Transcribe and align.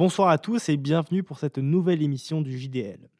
Bonsoir 0.00 0.30
à 0.30 0.38
tous 0.38 0.70
et 0.70 0.78
bienvenue 0.78 1.22
pour 1.22 1.38
cette 1.38 1.58
nouvelle 1.58 2.00
émission 2.00 2.40
du 2.40 2.58
JDL. 2.58 3.10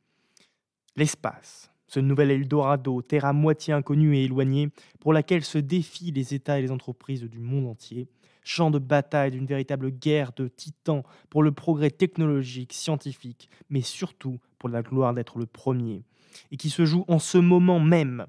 L'espace, 0.96 1.70
ce 1.86 2.00
nouvel 2.00 2.30
Eldorado, 2.30 3.02
terre 3.02 3.26
à 3.26 3.34
moitié 3.34 3.74
inconnue 3.74 4.16
et 4.16 4.24
éloignée, 4.24 4.70
pour 4.98 5.12
laquelle 5.12 5.44
se 5.44 5.58
défient 5.58 6.10
les 6.10 6.32
États 6.32 6.58
et 6.58 6.62
les 6.62 6.70
entreprises 6.70 7.20
du 7.20 7.38
monde 7.38 7.66
entier, 7.66 8.08
champ 8.44 8.70
de 8.70 8.78
bataille 8.78 9.32
d'une 9.32 9.44
véritable 9.44 9.90
guerre 9.90 10.32
de 10.34 10.48
titans 10.48 11.02
pour 11.28 11.42
le 11.42 11.52
progrès 11.52 11.90
technologique, 11.90 12.72
scientifique, 12.72 13.50
mais 13.68 13.82
surtout 13.82 14.38
pour 14.58 14.70
la 14.70 14.80
gloire 14.80 15.12
d'être 15.12 15.38
le 15.38 15.44
premier, 15.44 16.02
et 16.50 16.56
qui 16.56 16.70
se 16.70 16.86
joue 16.86 17.04
en 17.08 17.18
ce 17.18 17.36
moment 17.36 17.78
même. 17.78 18.24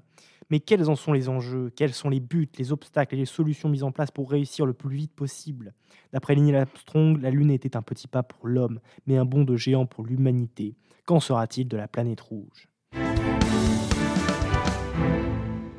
Mais 0.52 0.60
quels 0.60 0.90
en 0.90 0.96
sont 0.96 1.14
les 1.14 1.30
enjeux? 1.30 1.72
Quels 1.74 1.94
sont 1.94 2.10
les 2.10 2.20
buts, 2.20 2.50
les 2.58 2.72
obstacles 2.72 3.14
et 3.14 3.16
les 3.16 3.24
solutions 3.24 3.70
mises 3.70 3.84
en 3.84 3.90
place 3.90 4.10
pour 4.10 4.30
réussir 4.30 4.66
le 4.66 4.74
plus 4.74 4.94
vite 4.94 5.14
possible? 5.14 5.72
D'après 6.12 6.36
Neil 6.36 6.54
Armstrong, 6.54 7.18
la 7.22 7.30
Lune 7.30 7.50
était 7.50 7.74
un 7.74 7.80
petit 7.80 8.06
pas 8.06 8.22
pour 8.22 8.46
l'homme, 8.46 8.78
mais 9.06 9.16
un 9.16 9.24
bond 9.24 9.44
de 9.44 9.56
géant 9.56 9.86
pour 9.86 10.04
l'humanité. 10.04 10.74
Qu'en 11.06 11.20
sera-t-il 11.20 11.68
de 11.68 11.78
la 11.78 11.88
planète 11.88 12.20
rouge? 12.20 12.68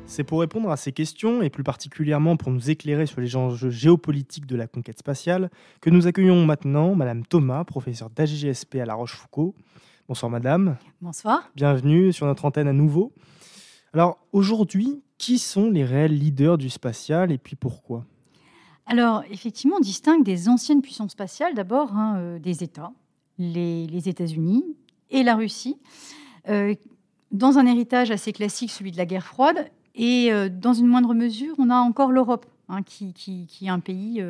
C'est 0.06 0.24
pour 0.24 0.40
répondre 0.40 0.68
à 0.68 0.76
ces 0.76 0.90
questions, 0.90 1.40
et 1.40 1.50
plus 1.50 1.62
particulièrement 1.62 2.36
pour 2.36 2.50
nous 2.50 2.68
éclairer 2.68 3.06
sur 3.06 3.20
les 3.20 3.36
enjeux 3.36 3.70
géopolitiques 3.70 4.46
de 4.46 4.56
la 4.56 4.66
conquête 4.66 4.98
spatiale, 4.98 5.52
que 5.82 5.90
nous 5.90 6.08
accueillons 6.08 6.44
maintenant 6.44 6.96
Madame 6.96 7.24
Thomas, 7.24 7.62
professeure 7.62 8.10
d'AGGSP 8.10 8.74
à 8.80 8.86
La 8.86 8.94
Rochefoucauld. 8.94 9.52
Bonsoir 10.08 10.30
Madame. 10.30 10.78
Bonsoir. 11.00 11.48
Bienvenue 11.54 12.12
sur 12.12 12.26
notre 12.26 12.44
antenne 12.44 12.66
à 12.66 12.72
nouveau. 12.72 13.12
Alors 13.94 14.18
aujourd'hui, 14.32 15.00
qui 15.18 15.38
sont 15.38 15.70
les 15.70 15.84
réels 15.84 16.18
leaders 16.18 16.58
du 16.58 16.68
spatial 16.68 17.30
et 17.30 17.38
puis 17.38 17.54
pourquoi? 17.54 18.04
Alors 18.86 19.22
effectivement, 19.30 19.76
on 19.76 19.80
distingue 19.80 20.24
des 20.24 20.48
anciennes 20.48 20.82
puissances 20.82 21.12
spatiales 21.12 21.54
d'abord 21.54 21.96
hein, 21.96 22.16
euh, 22.16 22.38
des 22.40 22.64
États, 22.64 22.90
les, 23.38 24.08
États-Unis 24.08 24.64
et 25.10 25.22
la 25.22 25.36
Russie, 25.36 25.76
euh, 26.48 26.74
dans 27.30 27.58
un 27.58 27.66
héritage 27.66 28.10
assez 28.10 28.32
classique, 28.32 28.72
celui 28.72 28.90
de 28.90 28.96
la 28.96 29.06
guerre 29.06 29.24
froide, 29.24 29.70
et 29.94 30.32
euh, 30.32 30.48
dans 30.48 30.72
une 30.72 30.88
moindre 30.88 31.14
mesure, 31.14 31.54
on 31.58 31.70
a 31.70 31.76
encore 31.76 32.10
l'Europe. 32.10 32.46
Hein, 32.70 32.82
qui, 32.82 33.46
est 33.60 33.68
un 33.68 33.78
pays 33.78 34.24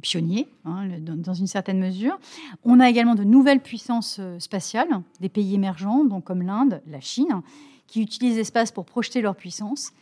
pionnier, 0.00 0.46
hein, 0.64 0.86
dans, 1.00 1.34
une 1.34 1.48
certaine 1.48 1.80
mesure. 1.80 2.20
On 2.62 2.78
a 2.78 2.88
également 2.88 3.16
de 3.16 3.24
nouvelles 3.24 3.58
puissances 3.58 4.20
spatiales, 4.38 5.02
des 5.20 5.28
pays 5.28 5.56
émergents, 5.56 6.08
comme 6.20 6.42
l'Inde, 6.42 6.80
la 6.86 7.00
Chine, 7.00 7.42
qui 7.86 8.02
utilisent 8.02 8.36
l'espace 8.36 8.72
pour 8.72 8.84
projeter 8.84 9.20
leur 9.20 9.36
puissance, 9.36 9.92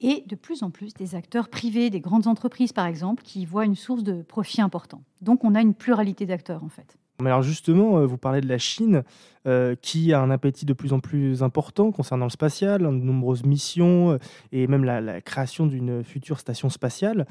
et 0.00 0.22
de 0.26 0.36
plus 0.36 0.62
en 0.62 0.70
plus 0.70 0.94
des 0.94 1.14
acteurs 1.14 1.48
privés, 1.48 1.90
des 1.90 2.00
grandes 2.00 2.26
entreprises 2.26 2.72
par 2.72 2.86
exemple, 2.86 3.22
qui 3.22 3.44
voient 3.46 3.64
une 3.64 3.74
source 3.74 4.04
de 4.04 4.22
profit 4.22 4.60
important. 4.60 5.02
Donc 5.22 5.44
on 5.44 5.54
a 5.54 5.60
une 5.60 5.74
pluralité 5.74 6.26
d'acteurs 6.26 6.62
en 6.62 6.68
fait. 6.68 6.96
Mais 7.20 7.30
alors 7.30 7.42
justement, 7.42 7.98
euh, 7.98 8.06
vous 8.06 8.16
parlez 8.16 8.40
de 8.40 8.46
la 8.46 8.58
Chine, 8.58 9.02
euh, 9.48 9.74
qui 9.82 10.12
a 10.12 10.20
un 10.20 10.30
appétit 10.30 10.66
de 10.66 10.72
plus 10.72 10.92
en 10.92 11.00
plus 11.00 11.42
important 11.42 11.90
concernant 11.90 12.26
le 12.26 12.30
spatial, 12.30 12.82
de 12.82 12.86
nombreuses 12.86 13.44
missions 13.44 14.12
euh, 14.12 14.18
et 14.52 14.68
même 14.68 14.84
la, 14.84 15.20
création 15.20 15.66
d'une 15.66 16.04
future 16.04 16.38
station 16.38 16.70
spatiale. 16.70 17.26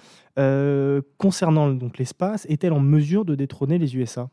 concernant 1.17 1.69
donc 1.69 1.97
l'espace, 1.97 2.45
est-elle 2.49 2.73
en 2.73 2.81
mesure 2.81 3.23
de 3.23 3.35
détrôner 3.35 3.77
les 3.77 3.95
USA 3.95 4.29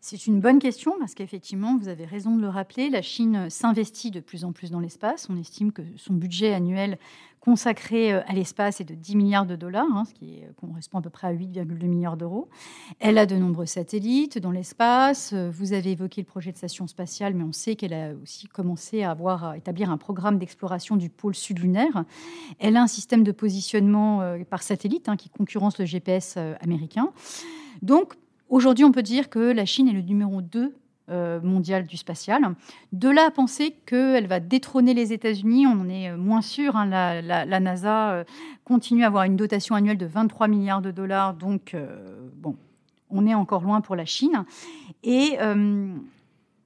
c'est 0.00 0.26
une 0.26 0.40
bonne 0.40 0.58
question 0.58 0.94
parce 0.98 1.14
qu'effectivement, 1.14 1.76
vous 1.78 1.88
avez 1.88 2.04
raison 2.04 2.36
de 2.36 2.40
le 2.40 2.48
rappeler, 2.48 2.90
la 2.90 3.02
Chine 3.02 3.50
s'investit 3.50 4.10
de 4.10 4.20
plus 4.20 4.44
en 4.44 4.52
plus 4.52 4.70
dans 4.70 4.80
l'espace. 4.80 5.28
On 5.30 5.36
estime 5.36 5.72
que 5.72 5.82
son 5.96 6.14
budget 6.14 6.52
annuel 6.52 6.98
consacré 7.46 8.12
euh, 8.12 8.22
à 8.26 8.32
l'espace 8.32 8.80
est 8.80 8.84
de 8.84 8.94
10 8.94 9.16
milliards 9.16 9.46
de 9.46 9.54
dollars, 9.54 9.86
hein, 9.92 10.04
ce 10.04 10.12
qui 10.14 10.40
correspond 10.60 10.98
à 10.98 11.02
peu 11.02 11.10
près 11.10 11.28
à 11.28 11.32
8,2 11.32 11.86
milliards 11.86 12.16
d'euros. 12.16 12.48
Elle 12.98 13.18
a 13.18 13.26
de 13.26 13.36
nombreux 13.36 13.66
satellites 13.66 14.38
dans 14.38 14.50
l'espace. 14.50 15.32
Vous 15.32 15.72
avez 15.72 15.92
évoqué 15.92 16.22
le 16.22 16.26
projet 16.26 16.50
de 16.50 16.56
station 16.56 16.88
spatiale, 16.88 17.34
mais 17.34 17.44
on 17.44 17.52
sait 17.52 17.76
qu'elle 17.76 17.94
a 17.94 18.14
aussi 18.20 18.48
commencé 18.48 19.04
à, 19.04 19.12
avoir, 19.12 19.44
à 19.44 19.56
établir 19.56 19.90
un 19.90 19.96
programme 19.96 20.38
d'exploration 20.38 20.96
du 20.96 21.08
pôle 21.08 21.36
sud 21.36 21.60
lunaire. 21.60 22.04
Elle 22.58 22.76
a 22.76 22.82
un 22.82 22.88
système 22.88 23.22
de 23.22 23.32
positionnement 23.32 24.22
euh, 24.22 24.42
par 24.42 24.64
satellite 24.64 25.08
hein, 25.08 25.16
qui 25.16 25.28
concurrence 25.28 25.78
le 25.78 25.84
GPS 25.84 26.34
euh, 26.36 26.54
américain. 26.60 27.12
Donc, 27.82 28.14
Aujourd'hui, 28.48 28.84
on 28.84 28.92
peut 28.92 29.02
dire 29.02 29.28
que 29.28 29.38
la 29.38 29.64
Chine 29.64 29.88
est 29.88 29.92
le 29.92 30.02
numéro 30.02 30.40
2 30.40 30.74
euh, 31.08 31.40
mondial 31.40 31.86
du 31.86 31.96
spatial. 31.96 32.42
De 32.92 33.08
là 33.08 33.26
à 33.26 33.30
penser 33.30 33.76
qu'elle 33.86 34.26
va 34.26 34.40
détrôner 34.40 34.92
les 34.92 35.12
États-Unis, 35.12 35.66
on 35.66 35.80
en 35.80 35.88
est 35.88 36.10
euh, 36.10 36.16
moins 36.16 36.42
sûr. 36.42 36.74
Hein. 36.76 36.86
La, 36.86 37.60
NASA 37.60 38.10
euh, 38.10 38.24
continue 38.64 39.04
à 39.04 39.06
avoir 39.06 39.22
une 39.22 39.36
dotation 39.36 39.74
annuelle 39.74 39.98
de 39.98 40.06
23 40.06 40.48
milliards 40.48 40.82
de 40.82 40.90
dollars, 40.90 41.34
donc 41.34 41.76
bon, 42.36 42.56
on 43.10 43.24
est 43.26 43.34
encore 43.34 43.62
loin 43.62 43.80
pour 43.80 43.94
la 43.94 44.04
Chine. 44.04 44.44
Et 45.04 45.38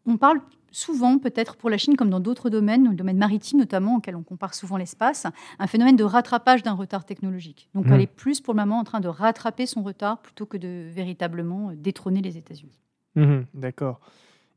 on 0.06 0.16
parle 0.16 0.40
souvent, 0.72 1.18
peut-être 1.18 1.56
pour 1.56 1.70
la 1.70 1.78
Chine, 1.78 1.96
comme 1.96 2.10
dans 2.10 2.20
d'autres 2.20 2.50
domaines, 2.50 2.88
le 2.88 2.94
domaine 2.94 3.18
maritime 3.18 3.58
notamment, 3.58 3.96
auquel 3.96 4.16
on 4.16 4.22
compare 4.22 4.54
souvent 4.54 4.76
l'espace, 4.76 5.26
un 5.58 5.66
phénomène 5.66 5.96
de 5.96 6.04
rattrapage 6.04 6.62
d'un 6.62 6.72
retard 6.72 7.04
technologique. 7.04 7.68
Donc 7.74 7.86
mmh. 7.86 7.92
elle 7.92 8.00
est 8.00 8.06
plus 8.06 8.40
pour 8.40 8.54
le 8.54 8.60
moment 8.60 8.78
en 8.78 8.84
train 8.84 9.00
de 9.00 9.08
rattraper 9.08 9.66
son 9.66 9.82
retard 9.82 10.18
plutôt 10.20 10.46
que 10.46 10.56
de 10.56 10.86
véritablement 10.88 11.72
détrôner 11.74 12.22
les 12.22 12.36
États-Unis. 12.36 12.78
Mmh 13.16 13.40
d'accord. 13.54 14.00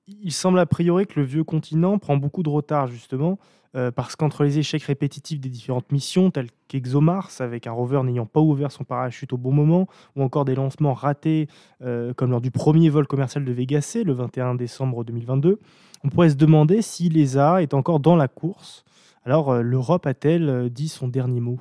Il 0.07 0.33
semble 0.33 0.59
a 0.59 0.65
priori 0.65 1.07
que 1.07 1.19
le 1.19 1.25
vieux 1.25 1.43
continent 1.43 1.97
prend 1.97 2.17
beaucoup 2.17 2.43
de 2.43 2.49
retard 2.49 2.87
justement 2.87 3.39
euh, 3.75 3.89
parce 3.89 4.15
qu'entre 4.15 4.43
les 4.43 4.59
échecs 4.59 4.83
répétitifs 4.83 5.39
des 5.39 5.49
différentes 5.49 5.91
missions, 5.91 6.29
telles 6.29 6.49
qu'ExoMars, 6.67 7.31
avec 7.39 7.65
un 7.65 7.71
rover 7.71 8.01
n'ayant 8.03 8.27
pas 8.27 8.39
ouvert 8.39 8.71
son 8.71 8.83
parachute 8.83 9.33
au 9.33 9.37
bon 9.37 9.51
moment, 9.51 9.87
ou 10.15 10.21
encore 10.21 10.45
des 10.45 10.53
lancements 10.53 10.93
ratés, 10.93 11.47
euh, 11.81 12.13
comme 12.13 12.29
lors 12.29 12.41
du 12.41 12.51
premier 12.51 12.89
vol 12.89 13.07
commercial 13.07 13.43
de 13.43 13.51
Vega 13.51 13.81
C, 13.81 14.03
le 14.03 14.13
21 14.13 14.53
décembre 14.55 15.03
2022, 15.03 15.59
on 16.03 16.09
pourrait 16.09 16.29
se 16.29 16.35
demander 16.35 16.81
si 16.81 17.09
l'ESA 17.09 17.61
est 17.61 17.73
encore 17.73 17.99
dans 17.99 18.15
la 18.15 18.27
course. 18.27 18.83
Alors, 19.25 19.51
euh, 19.51 19.61
l'Europe 19.61 20.05
a-t-elle 20.05 20.69
dit 20.69 20.89
son 20.89 21.07
dernier 21.07 21.39
mot? 21.39 21.59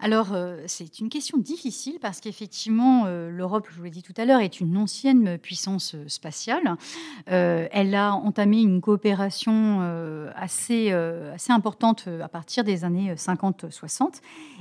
Alors, 0.00 0.32
euh, 0.32 0.62
c'est 0.66 1.00
une 1.00 1.08
question 1.08 1.38
difficile 1.38 1.98
parce 2.00 2.20
qu'effectivement, 2.20 3.04
euh, 3.06 3.30
l'Europe, 3.30 3.68
je 3.70 3.76
vous 3.76 3.84
l'ai 3.84 3.90
dit 3.90 4.02
tout 4.02 4.14
à 4.16 4.24
l'heure, 4.24 4.40
est 4.40 4.60
une 4.60 4.76
ancienne 4.76 5.38
puissance 5.38 5.94
euh, 5.94 6.04
spatiale. 6.08 6.76
elle 7.26 7.94
a 7.94 8.14
entamé 8.14 8.60
une 8.60 8.80
coopération 8.80 9.80
assez, 10.36 10.92
assez 10.92 11.52
importante 11.52 12.08
à 12.22 12.28
partir 12.28 12.64
des 12.64 12.84
années 12.84 13.14
50-60. 13.14 14.20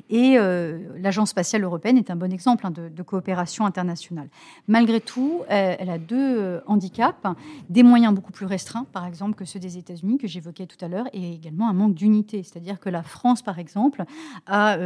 Et 0.10 0.38
l'Agence 0.98 1.30
spatiale 1.30 1.64
européenne 1.64 1.98
est 1.98 2.10
un 2.10 2.16
bon 2.16 2.32
exemple 2.32 2.66
hein, 2.66 2.72
de, 2.72 3.04
coopération 3.04 3.66
internationale. 3.66 4.30
Malgré 4.68 5.02
tout, 5.02 5.42
elle, 5.50 5.90
a 5.90 5.98
deux 5.98 6.62
handicaps, 6.68 7.20
des 7.70 7.84
moyens 7.84 8.14
beaucoup 8.14 8.32
plus 8.32 8.46
restreints, 8.46 8.86
par 8.92 9.06
exemple, 9.06 9.36
que 9.36 9.46
ceux 9.46 9.60
des 9.60 9.78
États-Unis, 9.78 10.18
que 10.18 10.28
j'évoquais 10.28 10.66
tout 10.66 10.84
à 10.84 10.88
l'heure, 10.88 11.08
et 11.14 11.34
également 11.34 11.70
un 11.70 11.74
manque 11.74 11.94
d'unité. 11.94 12.44
C'est-à-dire 12.44 12.80
que 12.80 12.90
la 12.90 13.04
France, 13.04 13.42
par 13.42 13.60
exemple, 13.60 14.04
a 14.48 14.78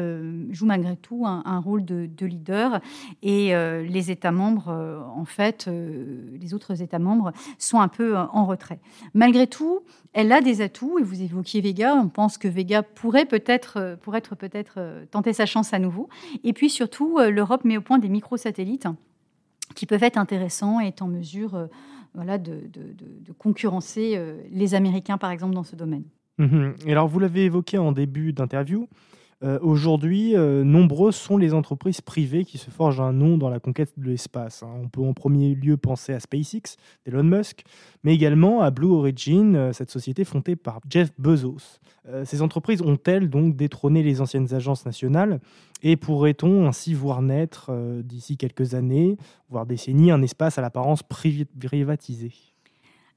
joue 0.52 0.66
malgré 0.66 0.96
tout 0.96 1.26
un, 1.26 1.60
rôle 1.60 1.86
de, 1.86 2.26
leader 2.26 2.82
et 3.22 3.56
euh, 3.56 3.84
les 3.84 4.12
États 4.12 4.32
membres, 4.32 4.70
euh, 4.70 5.00
en 5.16 5.26
fait, 5.26 5.66
euh, 5.68 6.38
les 6.40 6.54
autres 6.54 6.82
États 6.82 7.00
membres 7.00 7.32
sont 7.58 7.80
un 7.80 7.88
peu 7.88 8.18
en 8.18 8.46
retrait. 8.46 8.80
Malgré 9.14 9.48
tout, 9.48 9.82
elle 10.14 10.32
a 10.32 10.42
des 10.42 10.62
atouts 10.62 11.00
et 11.00 11.04
vous 11.04 11.22
évoquiez 11.22 11.62
Vega. 11.62 11.96
On 11.96 12.10
pense 12.10 12.38
que 12.38 12.48
Vega 12.48 12.84
pourrait 12.84 13.26
peut-être, 13.26 13.98
pourrait 14.02 14.20
être 14.20 14.36
peut-être 14.36 15.06
tenter 15.12 15.34
sa 15.34 15.46
chance 15.46 15.74
à 15.74 15.80
nouveau. 15.80 16.10
Et 16.44 16.54
puis 16.54 16.70
surtout, 16.70 17.20
l'Europe 17.20 17.66
met 17.66 17.78
au 17.78 17.82
point 17.82 18.00
des 18.00 18.10
microsatellites 18.10 18.88
qui 19.76 19.86
peuvent 19.86 20.04
être 20.04 20.18
intéressants 20.18 20.82
et 20.82 20.88
être 20.88 21.02
en 21.02 21.08
mesure 21.08 21.68
voilà, 22.14 22.38
de, 22.38 22.70
concurrencer 23.38 24.20
les 24.52 24.74
Américains, 24.74 25.18
par 25.18 25.32
exemple, 25.32 25.54
dans 25.54 25.64
ce 25.64 25.76
domaine. 25.76 26.04
Mmh 26.38 26.74
et 26.86 26.92
alors, 26.92 27.08
vous 27.08 27.20
l'avez 27.20 27.46
évoqué 27.46 27.78
en 27.78 27.92
début 27.92 28.32
d'interview, 28.34 28.88
euh, 29.44 29.60
aujourd'hui, 29.62 30.36
euh, 30.36 30.64
nombreuses 30.64 31.16
sont 31.16 31.38
les 31.38 31.54
entreprises 31.54 32.02
privées 32.02 32.44
qui 32.44 32.58
se 32.58 32.72
forgent 32.72 33.02
un 33.02 33.14
nom 33.14 33.38
dans 33.38 33.50
la 33.50 33.60
conquête 33.60 33.94
de 33.98 34.10
l'espace. 34.10 34.64
Hein. 34.64 34.72
On 34.82 34.90
peut 34.90 35.02
en 35.02 35.14
premier 35.14 35.54
lieu 35.54 35.78
penser 35.78 36.14
à 36.14 36.20
SpaceX 36.20 36.78
d'Elon 37.06 37.24
Musk, 37.24 37.64
mais 38.04 38.16
également 38.16 38.62
à 38.62 38.72
Blue 38.72 38.90
Origin, 38.90 39.56
euh, 39.56 39.74
cette 39.74 39.92
société 39.92 40.24
fondée 40.24 40.56
par 40.56 40.80
Jeff 40.90 41.12
Bezos. 41.20 41.80
ces 42.24 42.42
entreprises 42.42 42.82
ont-elles 42.82 43.30
donc 43.30 43.56
détrôné 43.56 44.02
les 44.02 44.22
anciennes 44.22 44.54
agences 44.54 44.86
nationales 44.86 45.40
et 45.84 45.98
pourrait-on 45.98 46.66
ainsi 46.66 46.94
voir 46.94 47.22
naître 47.22 47.70
d'ici 48.02 48.38
quelques 48.38 48.74
années, 48.76 49.18
voire 49.50 49.66
décennies, 49.66 50.12
un 50.12 50.22
espace 50.22 50.58
à 50.58 50.62
l'apparence 50.62 51.04
privatisé? 51.04 52.32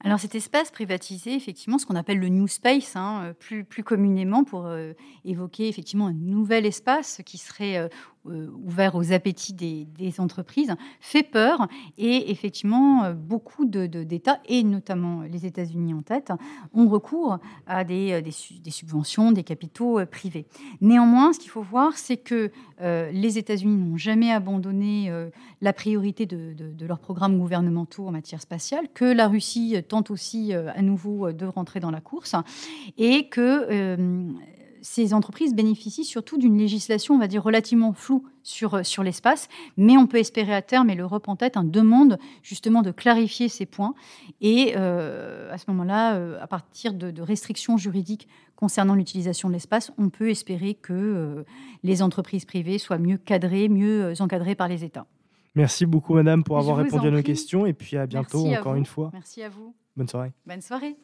Alors 0.02 0.19
cet 0.19 0.35
espace 0.35 0.70
privatisé, 0.70 1.35
effectivement, 1.35 1.76
ce 1.76 1.85
qu'on 1.85 1.94
appelle 1.94 2.19
le 2.19 2.29
New 2.31 2.49
Space, 2.49 2.97
hein, 2.97 3.23
euh, 3.25 3.32
plus, 3.35 3.85
communément 3.85 4.44
pour 4.44 4.67
euh, 4.67 4.94
évoquer 5.26 5.69
effectivement 5.69 6.06
un 6.06 6.14
nouvel 6.14 6.64
espace 6.64 7.20
qui 7.26 7.37
serait 7.37 7.76
euh, 7.76 7.88
ouvert 8.25 8.94
aux 8.94 9.12
appétits 9.12 9.55
des, 9.55 9.87
entreprises, 10.19 10.75
fait 11.00 11.22
peur. 11.22 11.69
Et 11.99 12.31
effectivement, 12.31 13.12
beaucoup 13.14 13.64
d'États, 13.64 14.40
et 14.46 14.62
notamment 14.62 15.22
les 15.22 15.46
États-Unis 15.46 15.94
en 15.94 16.02
tête, 16.02 16.32
ont 16.75 16.88
recours 16.88 17.38
à 17.67 17.84
des, 17.84 18.22
subventions, 18.69 19.32
des 19.32 19.44
capitaux 19.44 20.05
privés. 20.06 20.46
Néanmoins, 20.81 21.32
ce 21.32 21.38
qu'il 21.38 21.50
faut 21.50 21.62
voir, 21.62 21.96
c'est 21.96 22.17
que 22.17 22.50
les 22.81 23.38
États-Unis 23.38 23.76
n'ont 23.76 23.96
jamais 23.96 24.32
abandonné 24.32 25.11
la 25.61 25.72
priorité 25.72 26.26
de, 26.26 26.55
de, 26.55 26.87
leurs 26.87 27.00
programmes 27.00 27.38
gouvernementaux 27.38 28.06
en 28.06 28.12
matière 28.12 28.40
spatiale, 28.40 28.88
que 28.93 29.05
la 29.05 29.28
Russie 29.28 29.76
tente 29.88 30.11
aussi 30.11 30.52
à 30.52 30.82
nouveau 30.82 31.32
de 31.32 31.46
rentrer 31.46 31.81
dans 31.81 31.90
la 31.90 32.00
course, 32.00 32.34
et 32.99 33.28
que 33.28 33.96
ces 34.82 35.15
entreprises 35.15 35.55
bénéficient 35.55 36.05
surtout 36.05 36.38
d'une 36.38 36.59
législation, 36.59 37.15
on 37.15 37.19
va 37.19 37.27
dire, 37.27 37.43
relativement 37.43 37.93
floue 37.93 38.25
sur, 38.43 38.75
euh, 38.75 38.82
sur 38.82 39.03
l'espace, 39.03 39.49
mais 39.77 39.97
on 39.97 40.06
peut 40.06 40.19
espérer 40.19 40.55
à 40.55 40.62
terme, 40.62 40.91
et 40.91 40.94
l'Europe 40.94 41.29
en 41.29 41.37
tête, 41.37 41.56
un 41.56 41.65
demande 41.65 42.19
justement 42.43 42.82
de 42.82 42.91
clarifier 42.91 43.49
ces 43.49 43.67
points. 43.67 43.94
Et 44.41 44.75
euh, 44.77 45.53
à 45.53 45.59
ce 45.59 45.65
moment-là, 45.69 46.15
euh, 46.15 46.38
à 46.41 46.47
partir 46.47 46.94
de, 46.94 47.21
restrictions 47.21 47.77
juridiques 47.77 48.29
concernant 48.56 48.94
l'utilisation 48.94 49.49
de 49.49 49.55
l'espace, 49.55 49.93
on 49.99 50.09
peut 50.09 50.31
espérer 50.31 50.75
que 50.75 51.44
les 51.82 52.03
entreprises 52.03 52.47
privées 52.47 52.79
soient 52.79 52.99
mieux 52.99 53.19
cadrées, 53.19 53.69
mieux 53.69 54.15
encadrées 54.21 54.55
par 54.55 54.69
les 54.69 54.85
États. 54.85 55.06
Merci 55.55 55.87
beaucoup, 55.87 56.15
madame, 56.15 56.43
pour 56.44 56.59
avoir 56.59 56.79
répondu 56.79 57.09
à 57.09 57.11
nos 57.11 57.23
questions. 57.23 57.67
Et 57.67 57.73
puis 57.73 57.97
à 57.97 58.06
bientôt, 58.06 58.47
encore 58.47 58.75
une 58.75 58.87
fois. 58.87 59.11
Merci 59.12 59.43
à 59.43 59.49
vous. 59.49 59.75
Bonne 59.97 60.09
soirée. 60.09 60.32
Bonne 60.47 60.62
soirée. 60.62 60.97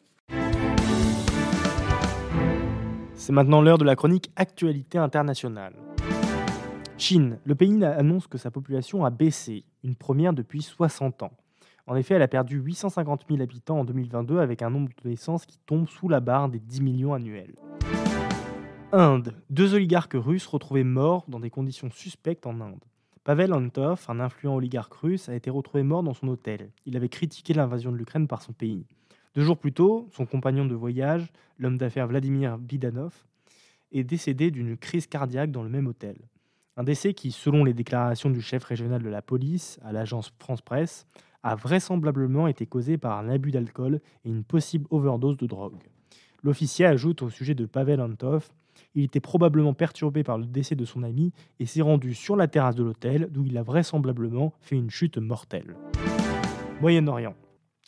C'est 3.18 3.32
maintenant 3.32 3.62
l'heure 3.62 3.78
de 3.78 3.84
la 3.84 3.96
chronique 3.96 4.30
Actualité 4.36 4.98
internationale. 4.98 5.74
Chine, 6.98 7.38
le 7.44 7.54
pays 7.54 7.82
annonce 7.82 8.26
que 8.26 8.36
sa 8.36 8.50
population 8.50 9.06
a 9.06 9.10
baissé, 9.10 9.64
une 9.82 9.96
première 9.96 10.34
depuis 10.34 10.60
60 10.60 11.22
ans. 11.22 11.32
En 11.86 11.96
effet, 11.96 12.14
elle 12.14 12.22
a 12.22 12.28
perdu 12.28 12.58
850 12.58 13.24
000 13.28 13.40
habitants 13.40 13.80
en 13.80 13.84
2022 13.84 14.38
avec 14.38 14.60
un 14.60 14.68
nombre 14.68 14.90
de 15.02 15.08
naissances 15.08 15.46
qui 15.46 15.58
tombe 15.64 15.88
sous 15.88 16.10
la 16.10 16.20
barre 16.20 16.50
des 16.50 16.58
10 16.58 16.82
millions 16.82 17.14
annuels. 17.14 17.54
Inde, 18.92 19.32
deux 19.48 19.74
oligarques 19.74 20.14
russes 20.14 20.46
retrouvés 20.46 20.84
morts 20.84 21.24
dans 21.26 21.40
des 21.40 21.50
conditions 21.50 21.90
suspectes 21.90 22.46
en 22.46 22.60
Inde. 22.60 22.84
Pavel 23.24 23.54
Antov, 23.54 24.04
un 24.08 24.20
influent 24.20 24.56
oligarque 24.56 24.94
russe, 24.94 25.30
a 25.30 25.34
été 25.34 25.48
retrouvé 25.48 25.82
mort 25.82 26.02
dans 26.02 26.14
son 26.14 26.28
hôtel. 26.28 26.70
Il 26.84 26.96
avait 26.98 27.08
critiqué 27.08 27.54
l'invasion 27.54 27.90
de 27.90 27.96
l'Ukraine 27.96 28.28
par 28.28 28.42
son 28.42 28.52
pays. 28.52 28.84
Deux 29.36 29.42
jours 29.42 29.58
plus 29.58 29.74
tôt, 29.74 30.08
son 30.12 30.24
compagnon 30.24 30.64
de 30.64 30.74
voyage, 30.74 31.30
l'homme 31.58 31.76
d'affaires 31.76 32.06
Vladimir 32.06 32.56
Bidanov, 32.56 33.26
est 33.92 34.02
décédé 34.02 34.50
d'une 34.50 34.78
crise 34.78 35.06
cardiaque 35.06 35.50
dans 35.50 35.62
le 35.62 35.68
même 35.68 35.86
hôtel. 35.86 36.16
Un 36.78 36.84
décès 36.84 37.12
qui, 37.12 37.32
selon 37.32 37.62
les 37.62 37.74
déclarations 37.74 38.30
du 38.30 38.40
chef 38.40 38.64
régional 38.64 39.02
de 39.02 39.10
la 39.10 39.20
police 39.20 39.78
à 39.84 39.92
l'agence 39.92 40.32
France 40.38 40.62
Presse, 40.62 41.06
a 41.42 41.54
vraisemblablement 41.54 42.48
été 42.48 42.64
causé 42.64 42.96
par 42.96 43.18
un 43.18 43.28
abus 43.28 43.50
d'alcool 43.50 44.00
et 44.24 44.30
une 44.30 44.42
possible 44.42 44.86
overdose 44.88 45.36
de 45.36 45.46
drogue. 45.46 45.82
L'officier 46.42 46.86
ajoute 46.86 47.20
au 47.20 47.28
sujet 47.28 47.54
de 47.54 47.66
Pavel 47.66 48.00
Antov 48.00 48.48
il 48.94 49.04
était 49.04 49.20
probablement 49.20 49.74
perturbé 49.74 50.22
par 50.22 50.38
le 50.38 50.44
décès 50.46 50.74
de 50.74 50.84
son 50.84 51.02
ami 51.02 51.32
et 51.60 51.66
s'est 51.66 51.82
rendu 51.82 52.14
sur 52.14 52.36
la 52.36 52.48
terrasse 52.48 52.74
de 52.74 52.82
l'hôtel 52.82 53.28
d'où 53.30 53.44
il 53.44 53.56
a 53.56 53.62
vraisemblablement 53.62 54.52
fait 54.60 54.76
une 54.76 54.90
chute 54.90 55.18
mortelle. 55.18 55.76
Moyen-Orient. 56.80 57.34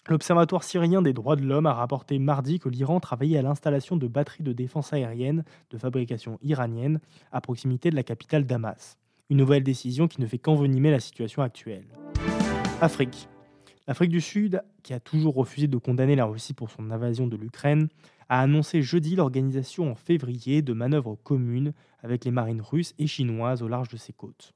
L'Observatoire 0.08 0.64
syrien 0.64 1.02
des 1.02 1.12
droits 1.12 1.36
de 1.36 1.44
l'homme 1.44 1.66
a 1.66 1.74
rapporté 1.74 2.18
mardi 2.18 2.58
que 2.58 2.70
l'Iran 2.70 2.98
travaillait 2.98 3.36
à 3.36 3.42
l'installation 3.42 3.98
de 3.98 4.06
batteries 4.06 4.42
de 4.42 4.54
défense 4.54 4.94
aérienne 4.94 5.44
de 5.70 5.76
fabrication 5.76 6.38
iranienne 6.42 7.00
à 7.30 7.42
proximité 7.42 7.90
de 7.90 7.94
la 7.94 8.02
capitale 8.02 8.46
Damas. 8.46 8.96
Une 9.28 9.36
nouvelle 9.36 9.62
décision 9.62 10.08
qui 10.08 10.22
ne 10.22 10.26
fait 10.26 10.38
qu'envenimer 10.38 10.90
la 10.90 11.00
situation 11.00 11.42
actuelle. 11.42 11.84
Afrique. 12.80 13.28
L'Afrique 13.86 14.10
du 14.10 14.22
Sud, 14.22 14.62
qui 14.82 14.94
a 14.94 15.00
toujours 15.00 15.34
refusé 15.34 15.66
de 15.66 15.76
condamner 15.76 16.16
la 16.16 16.24
Russie 16.24 16.54
pour 16.54 16.70
son 16.70 16.90
invasion 16.90 17.26
de 17.26 17.36
l'Ukraine, 17.36 17.88
a 18.30 18.40
annoncé 18.40 18.80
jeudi 18.80 19.14
l'organisation 19.14 19.90
en 19.90 19.94
février 19.94 20.62
de 20.62 20.72
manœuvres 20.72 21.18
communes 21.22 21.74
avec 22.02 22.24
les 22.24 22.30
marines 22.30 22.62
russes 22.62 22.94
et 22.98 23.06
chinoises 23.06 23.62
au 23.62 23.68
large 23.68 23.88
de 23.88 23.98
ses 23.98 24.14
côtes. 24.14 24.54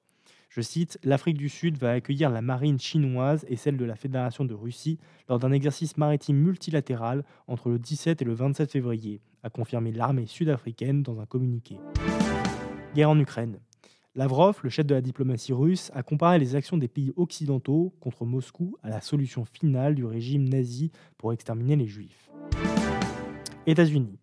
Je 0.54 0.60
cite, 0.60 0.98
L'Afrique 1.02 1.38
du 1.38 1.48
Sud 1.48 1.78
va 1.78 1.92
accueillir 1.92 2.28
la 2.28 2.42
marine 2.42 2.78
chinoise 2.78 3.46
et 3.48 3.56
celle 3.56 3.78
de 3.78 3.86
la 3.86 3.96
Fédération 3.96 4.44
de 4.44 4.52
Russie 4.52 4.98
lors 5.26 5.38
d'un 5.38 5.50
exercice 5.50 5.96
maritime 5.96 6.36
multilatéral 6.36 7.24
entre 7.46 7.70
le 7.70 7.78
17 7.78 8.20
et 8.20 8.24
le 8.26 8.34
27 8.34 8.70
février, 8.70 9.22
a 9.42 9.48
confirmé 9.48 9.92
l'armée 9.92 10.26
sud-africaine 10.26 11.02
dans 11.02 11.20
un 11.20 11.24
communiqué. 11.24 11.78
Guerre 12.94 13.08
en 13.08 13.18
Ukraine. 13.18 13.60
Lavrov, 14.14 14.60
le 14.62 14.68
chef 14.68 14.84
de 14.84 14.94
la 14.94 15.00
diplomatie 15.00 15.54
russe, 15.54 15.90
a 15.94 16.02
comparé 16.02 16.38
les 16.38 16.54
actions 16.54 16.76
des 16.76 16.86
pays 16.86 17.14
occidentaux 17.16 17.94
contre 17.98 18.26
Moscou 18.26 18.76
à 18.82 18.90
la 18.90 19.00
solution 19.00 19.46
finale 19.46 19.94
du 19.94 20.04
régime 20.04 20.46
nazi 20.46 20.92
pour 21.16 21.32
exterminer 21.32 21.76
les 21.76 21.86
juifs. 21.86 22.30
États-Unis. 23.66 24.18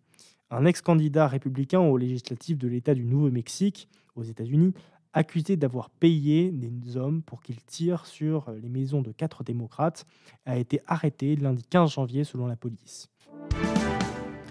Un 0.52 0.64
ex-candidat 0.64 1.26
républicain 1.26 1.80
au 1.80 1.96
législatif 1.96 2.56
de 2.56 2.68
l'État 2.68 2.94
du 2.94 3.04
Nouveau-Mexique, 3.04 3.88
aux 4.14 4.22
États-Unis, 4.22 4.74
accusé 5.12 5.56
d'avoir 5.56 5.90
payé 5.90 6.50
des 6.52 6.96
hommes 6.96 7.22
pour 7.22 7.42
qu'ils 7.42 7.62
tirent 7.64 8.06
sur 8.06 8.50
les 8.62 8.68
maisons 8.68 9.02
de 9.02 9.12
quatre 9.12 9.44
démocrates, 9.44 10.06
a 10.46 10.56
été 10.56 10.80
arrêté 10.86 11.36
lundi 11.36 11.64
15 11.68 11.92
janvier 11.92 12.24
selon 12.24 12.46
la 12.46 12.56
police. 12.56 13.08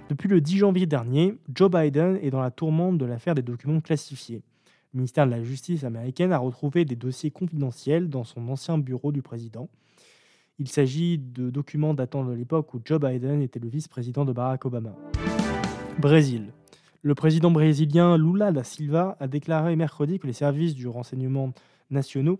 Depuis 0.09 0.27
le 0.27 0.41
10 0.41 0.57
janvier 0.57 0.85
dernier, 0.85 1.35
Joe 1.53 1.69
Biden 1.69 2.17
est 2.21 2.31
dans 2.31 2.41
la 2.41 2.51
tourmente 2.51 2.97
de 2.97 3.05
l'affaire 3.05 3.35
des 3.35 3.43
documents 3.43 3.79
classifiés. 3.79 4.41
Le 4.93 4.97
ministère 4.97 5.27
de 5.27 5.31
la 5.31 5.43
Justice 5.43 5.83
américaine 5.83 6.33
a 6.33 6.39
retrouvé 6.39 6.83
des 6.83 6.95
dossiers 6.95 7.29
confidentiels 7.29 8.09
dans 8.09 8.23
son 8.23 8.47
ancien 8.49 8.79
bureau 8.79 9.11
du 9.11 9.21
président. 9.21 9.69
Il 10.57 10.67
s'agit 10.67 11.19
de 11.19 11.51
documents 11.51 11.93
datant 11.93 12.25
de 12.25 12.33
l'époque 12.33 12.73
où 12.73 12.81
Joe 12.83 12.99
Biden 12.99 13.41
était 13.41 13.59
le 13.59 13.69
vice-président 13.69 14.25
de 14.25 14.33
Barack 14.33 14.65
Obama. 14.65 14.95
Brésil. 15.99 16.51
Le 17.01 17.15
président 17.15 17.49
brésilien 17.49 18.17
Lula 18.17 18.51
da 18.51 18.65
Silva 18.65 19.15
a 19.21 19.27
déclaré 19.29 19.77
mercredi 19.77 20.19
que 20.19 20.27
les 20.27 20.33
services 20.33 20.75
du 20.75 20.85
renseignement 20.85 21.53
nationaux 21.89 22.37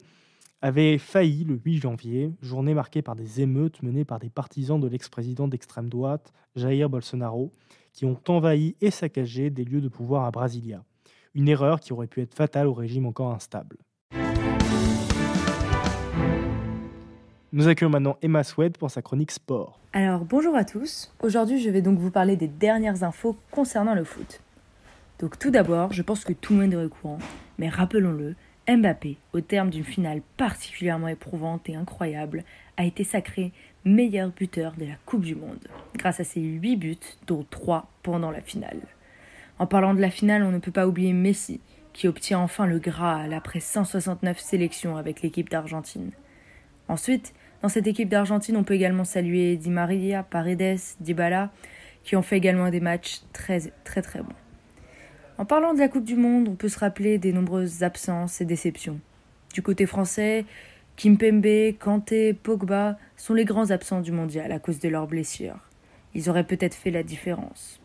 avaient 0.61 0.97
failli 0.97 1.45
le 1.45 1.57
8 1.63 1.77
janvier, 1.77 2.33
journée 2.41 2.73
marquée 2.73 3.01
par 3.01 3.15
des 3.15 3.39
émeutes 3.39 3.81
menées 3.83 4.03
par 4.03 4.19
des 4.19 4.29
partisans 4.29 4.77
de 4.77 4.88
l'ex-président 4.89 5.47
d'extrême 5.47 5.88
droite 5.88 6.33
Jair 6.57 6.89
Bolsonaro, 6.89 7.53
qui 7.94 8.03
ont 8.03 8.19
envahi 8.27 8.75
et 8.81 8.91
saccagé 8.91 9.50
des 9.50 9.63
lieux 9.63 9.79
de 9.79 9.88
pouvoir 9.88 10.25
à 10.25 10.31
Brasilia. 10.31 10.83
Une 11.35 11.47
erreur 11.47 11.79
qui 11.79 11.94
aurait 11.94 12.07
pu 12.07 12.19
être 12.19 12.35
fatale 12.35 12.67
au 12.67 12.73
régime 12.73 13.06
encore 13.06 13.31
instable. 13.31 13.77
Nous 17.53 17.69
accueillons 17.69 17.91
maintenant 17.91 18.17
Emma 18.21 18.44
Swed 18.44 18.77
pour 18.77 18.91
sa 18.91 19.01
chronique 19.01 19.31
sport. 19.31 19.79
Alors 19.94 20.25
bonjour 20.25 20.56
à 20.56 20.65
tous, 20.65 21.15
aujourd'hui 21.23 21.61
je 21.61 21.69
vais 21.69 21.81
donc 21.81 21.97
vous 21.97 22.11
parler 22.11 22.35
des 22.35 22.50
dernières 22.50 23.03
infos 23.03 23.38
concernant 23.51 23.95
le 23.95 24.03
foot. 24.03 24.41
Donc 25.19 25.38
tout 25.38 25.51
d'abord, 25.51 25.92
je 25.92 26.01
pense 26.01 26.24
que 26.24 26.33
tout 26.33 26.54
le 26.54 26.62
monde 26.62 26.74
est 26.74 26.86
au 26.86 26.89
courant, 26.89 27.19
mais 27.57 27.68
rappelons-le, 27.68 28.35
Mbappé, 28.69 29.18
au 29.33 29.42
terme 29.42 29.69
d'une 29.69 29.83
finale 29.83 30.21
particulièrement 30.38 31.07
éprouvante 31.07 31.68
et 31.68 31.76
incroyable, 31.76 32.44
a 32.78 32.85
été 32.85 33.04
sacré 33.04 33.52
meilleur 33.83 34.30
buteur 34.30 34.73
de 34.78 34.85
la 34.85 34.94
Coupe 35.06 35.23
du 35.23 35.35
Monde, 35.35 35.68
grâce 35.95 36.19
à 36.19 36.23
ses 36.23 36.40
8 36.40 36.76
buts, 36.78 36.97
dont 37.28 37.45
3 37.49 37.90
pendant 38.04 38.31
la 38.31 38.42
finale. 38.42 38.80
En 39.57 39.66
parlant 39.66 39.94
de 39.94 39.99
la 39.99 40.11
finale, 40.11 40.44
on 40.44 40.52
ne 40.52 40.59
peut 40.59 40.71
pas 40.71 40.88
oublier 40.88 41.11
Messi, 41.11 41.59
qui 41.94 42.07
obtient 42.07 42.40
enfin 42.40 42.66
le 42.66 42.80
Graal 42.80 43.33
après 43.33 43.59
169 43.59 44.40
sélections 44.40 44.95
avec 44.95 45.21
l'équipe 45.21 45.49
d'Argentine. 45.49 46.11
Ensuite, 46.88 47.33
dans 47.61 47.69
cette 47.69 47.88
équipe 47.88 48.09
d'Argentine, 48.09 48.56
on 48.56 48.64
peut 48.64 48.76
également 48.76 49.04
saluer 49.04 49.57
Di 49.57 49.69
Maria, 49.69 50.23
Paredes, 50.23 50.80
Dybala, 51.02 51.52
qui 52.04 52.16
ont 52.16 52.21
fait 52.21 52.38
également 52.38 52.69
des 52.69 52.80
matchs 52.80 53.21
très 53.33 53.73
très 53.83 54.02
très 54.02 54.21
bons. 54.21 54.35
En 55.39 55.45
parlant 55.45 55.73
de 55.73 55.79
la 55.79 55.87
Coupe 55.87 56.03
du 56.03 56.17
Monde, 56.17 56.49
on 56.49 56.55
peut 56.55 56.67
se 56.67 56.77
rappeler 56.77 57.17
des 57.17 57.31
nombreuses 57.31 57.81
absences 57.81 58.41
et 58.41 58.45
déceptions. 58.45 58.99
Du 59.53 59.61
côté 59.61 59.85
français, 59.85 60.43
Kimpembe, 60.97 61.77
Kanté, 61.79 62.33
Pogba 62.33 62.97
sont 63.15 63.33
les 63.33 63.45
grands 63.45 63.71
absents 63.71 64.01
du 64.01 64.11
mondial 64.11 64.51
à 64.51 64.59
cause 64.59 64.79
de 64.79 64.89
leurs 64.89 65.07
blessures. 65.07 65.57
Ils 66.13 66.29
auraient 66.29 66.43
peut-être 66.43 66.75
fait 66.75 66.91
la 66.91 67.03
différence. 67.03 67.79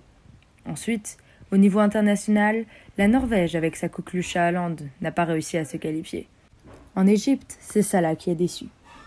Ensuite, 0.66 1.16
au 1.52 1.56
niveau 1.56 1.78
international, 1.78 2.64
la 2.98 3.06
Norvège, 3.06 3.54
avec 3.54 3.76
sa 3.76 3.88
coqueluche 3.88 4.34
à 4.34 4.48
Hollande, 4.48 4.88
n'a 5.00 5.12
pas 5.12 5.24
réussi 5.24 5.56
à 5.56 5.64
se 5.64 5.76
qualifier. 5.76 6.26
En 6.96 7.06
Égypte, 7.06 7.56
c'est 7.60 7.82
Salah 7.82 8.16
qui 8.16 8.32
a 8.32 8.34
déçu. 8.34 8.66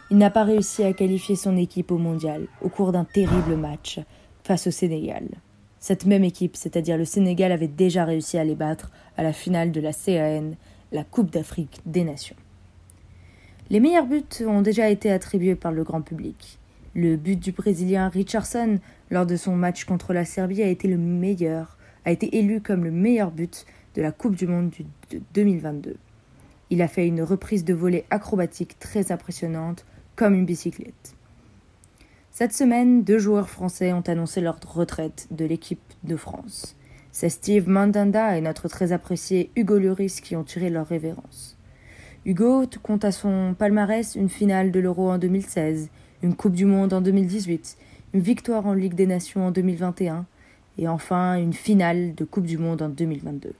Il 0.09 0.17
n'a 0.17 0.29
pas 0.29 0.45
réussi 0.45 0.85
à 0.85 0.93
qualifier 0.93 1.35
son 1.35 1.57
équipe 1.57 1.91
au 1.91 1.97
mondial 1.97 2.47
au 2.61 2.69
cours 2.69 2.93
d'un 2.93 3.03
terrible 3.03 3.57
match 3.57 3.99
face 4.45 4.67
au 4.67 4.71
Sénégal. 4.71 5.27
Cette 5.79 6.05
même 6.05 6.23
équipe, 6.23 6.55
c'est-à-dire 6.55 6.97
le 6.97 7.05
Sénégal, 7.05 7.51
avait 7.51 7.67
déjà 7.67 8.05
réussi 8.05 8.37
à 8.37 8.43
les 8.43 8.55
battre 8.55 8.91
à 9.15 9.23
la 9.23 9.33
finale 9.33 9.71
de 9.71 9.81
la 9.81 9.93
CAN, 9.93 10.51
la 10.91 11.03
Coupe 11.03 11.31
d'Afrique 11.31 11.81
des 11.85 12.03
Nations. 12.03 12.35
Les 13.69 13.79
meilleurs 13.79 14.07
buts 14.07 14.23
ont 14.45 14.61
déjà 14.61 14.89
été 14.89 15.11
attribués 15.11 15.55
par 15.55 15.71
le 15.71 15.83
grand 15.83 16.01
public. 16.01 16.57
Le 16.95 17.17
but 17.17 17.37
du 17.37 17.51
Brésilien 17.51 18.09
Richardson 18.09 18.79
lors 19.11 19.25
de 19.25 19.35
son 19.35 19.55
match 19.55 19.83
contre 19.83 20.13
la 20.13 20.25
Serbie 20.25 20.63
a 20.63 20.67
été 20.67 20.87
le 20.87 20.97
meilleur, 20.97 21.77
a 22.05 22.11
été 22.11 22.37
élu 22.37 22.61
comme 22.61 22.83
le 22.85 22.91
meilleur 22.91 23.31
but 23.31 23.65
de 23.95 24.01
la 24.01 24.11
Coupe 24.11 24.35
du 24.35 24.47
Monde 24.47 24.71
de 25.11 25.19
2022. 25.33 25.97
Il 26.69 26.81
a 26.81 26.87
fait 26.87 27.07
une 27.07 27.21
reprise 27.21 27.65
de 27.65 27.73
volée 27.73 28.05
acrobatique 28.09 28.79
très 28.79 29.11
impressionnante, 29.11 29.85
comme 30.15 30.33
une 30.33 30.45
bicyclette. 30.45 31.16
Cette 32.39 32.53
semaine, 32.53 33.01
deux 33.01 33.17
joueurs 33.17 33.49
français 33.49 33.93
ont 33.93 34.03
annoncé 34.05 34.41
leur 34.41 34.59
retraite 34.63 35.27
de 35.31 35.43
l'équipe 35.43 35.81
de 36.03 36.15
France. 36.15 36.75
C'est 37.11 37.29
Steve 37.29 37.67
Mandanda 37.67 38.37
et 38.37 38.41
notre 38.41 38.67
très 38.67 38.91
apprécié 38.91 39.49
Hugo 39.55 39.79
Lloris 39.79 40.21
qui 40.21 40.35
ont 40.35 40.43
tiré 40.43 40.69
leur 40.69 40.85
révérence. 40.85 41.57
Hugo 42.25 42.65
compte 42.83 43.05
à 43.05 43.11
son 43.11 43.55
palmarès 43.57 44.13
une 44.13 44.29
finale 44.29 44.71
de 44.71 44.79
l'Euro 44.79 45.09
en 45.09 45.17
2016, 45.17 45.89
une 46.21 46.35
Coupe 46.35 46.53
du 46.53 46.65
Monde 46.65 46.93
en 46.93 47.01
2018, 47.01 47.75
une 48.13 48.21
victoire 48.21 48.67
en 48.67 48.73
Ligue 48.73 48.93
des 48.93 49.07
Nations 49.07 49.47
en 49.47 49.51
2021 49.51 50.27
et 50.77 50.87
enfin 50.87 51.39
une 51.39 51.53
finale 51.53 52.13
de 52.13 52.23
Coupe 52.23 52.45
du 52.45 52.59
Monde 52.59 52.83
en 52.83 52.89
2022. 52.89 53.51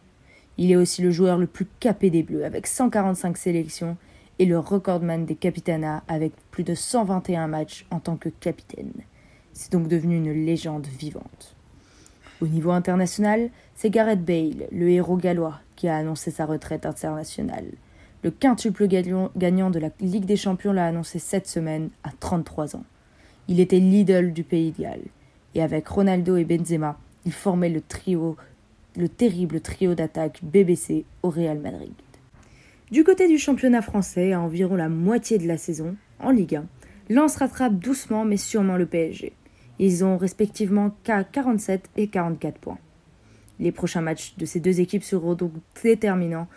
Il 0.59 0.71
est 0.71 0.75
aussi 0.75 1.01
le 1.01 1.09
joueur 1.09 1.39
le 1.39 1.47
plus 1.47 1.65
capé 1.79 2.11
des 2.11 2.21
Bleus 2.21 2.45
avec 2.45 2.67
145 2.67 3.37
sélections 3.37 3.97
et 4.39 4.45
le 4.45 4.59
recordman 4.59 5.25
des 5.25 5.35
capitanats 5.35 6.03
avec 6.07 6.33
plus 6.51 6.63
de 6.63 6.75
121 6.75 7.47
matchs 7.47 7.85
en 7.91 7.99
tant 7.99 8.17
que 8.17 8.29
capitaine. 8.29 8.93
C'est 9.53 9.71
donc 9.71 9.87
devenu 9.87 10.17
une 10.17 10.45
légende 10.45 10.85
vivante. 10.85 11.55
Au 12.39 12.47
niveau 12.47 12.71
international, 12.71 13.49
c'est 13.75 13.89
Gareth 13.89 14.23
Bale, 14.23 14.67
le 14.71 14.89
héros 14.89 15.17
gallois, 15.17 15.59
qui 15.75 15.87
a 15.87 15.97
annoncé 15.97 16.29
sa 16.29 16.45
retraite 16.45 16.85
internationale. 16.85 17.65
Le 18.23 18.31
quintuple 18.31 18.87
gagnant 18.87 19.69
de 19.69 19.79
la 19.79 19.89
Ligue 19.99 20.25
des 20.25 20.35
Champions 20.35 20.73
l'a 20.73 20.85
annoncé 20.85 21.17
cette 21.17 21.47
semaine 21.47 21.89
à 22.03 22.09
33 22.19 22.75
ans. 22.75 22.83
Il 23.47 23.59
était 23.59 23.79
l'idole 23.79 24.33
du 24.33 24.43
pays 24.43 24.71
de 24.71 24.83
Galles. 24.83 25.07
Et 25.55 25.61
avec 25.63 25.87
Ronaldo 25.87 26.35
et 26.35 26.43
Benzema, 26.43 26.99
il 27.25 27.31
formait 27.31 27.69
le 27.69 27.81
trio, 27.81 28.35
le 28.95 29.09
terrible 29.09 29.61
trio 29.61 29.95
d'attaque 29.95 30.39
BBC 30.43 31.05
au 31.23 31.29
Real 31.29 31.57
Madrid. 31.59 31.93
Du 32.89 33.03
côté 33.03 33.27
du 33.27 33.37
championnat 33.37 33.81
français, 33.81 34.31
à 34.31 34.39
environ 34.39 34.77
la 34.77 34.87
moitié 34.87 35.37
de 35.37 35.45
la 35.45 35.57
saison, 35.57 35.97
en 36.21 36.31
Ligue 36.31 36.55
1, 36.55 36.65
Lens 37.09 37.35
rattrape 37.35 37.77
doucement 37.77 38.23
mais 38.23 38.37
sûrement 38.37 38.77
le 38.77 38.85
PSG. 38.85 39.33
Ils 39.77 40.05
ont 40.05 40.15
respectivement 40.15 40.95
47 41.03 41.89
et 41.97 42.07
44 42.07 42.57
points. 42.57 42.77
Les 43.59 43.73
prochains 43.73 43.99
matchs 43.99 44.37
de 44.37 44.45
ces 44.45 44.61
deux 44.61 44.79
équipes 44.79 45.03
seront 45.03 45.33
donc 45.33 45.51
déterminants 45.83 46.47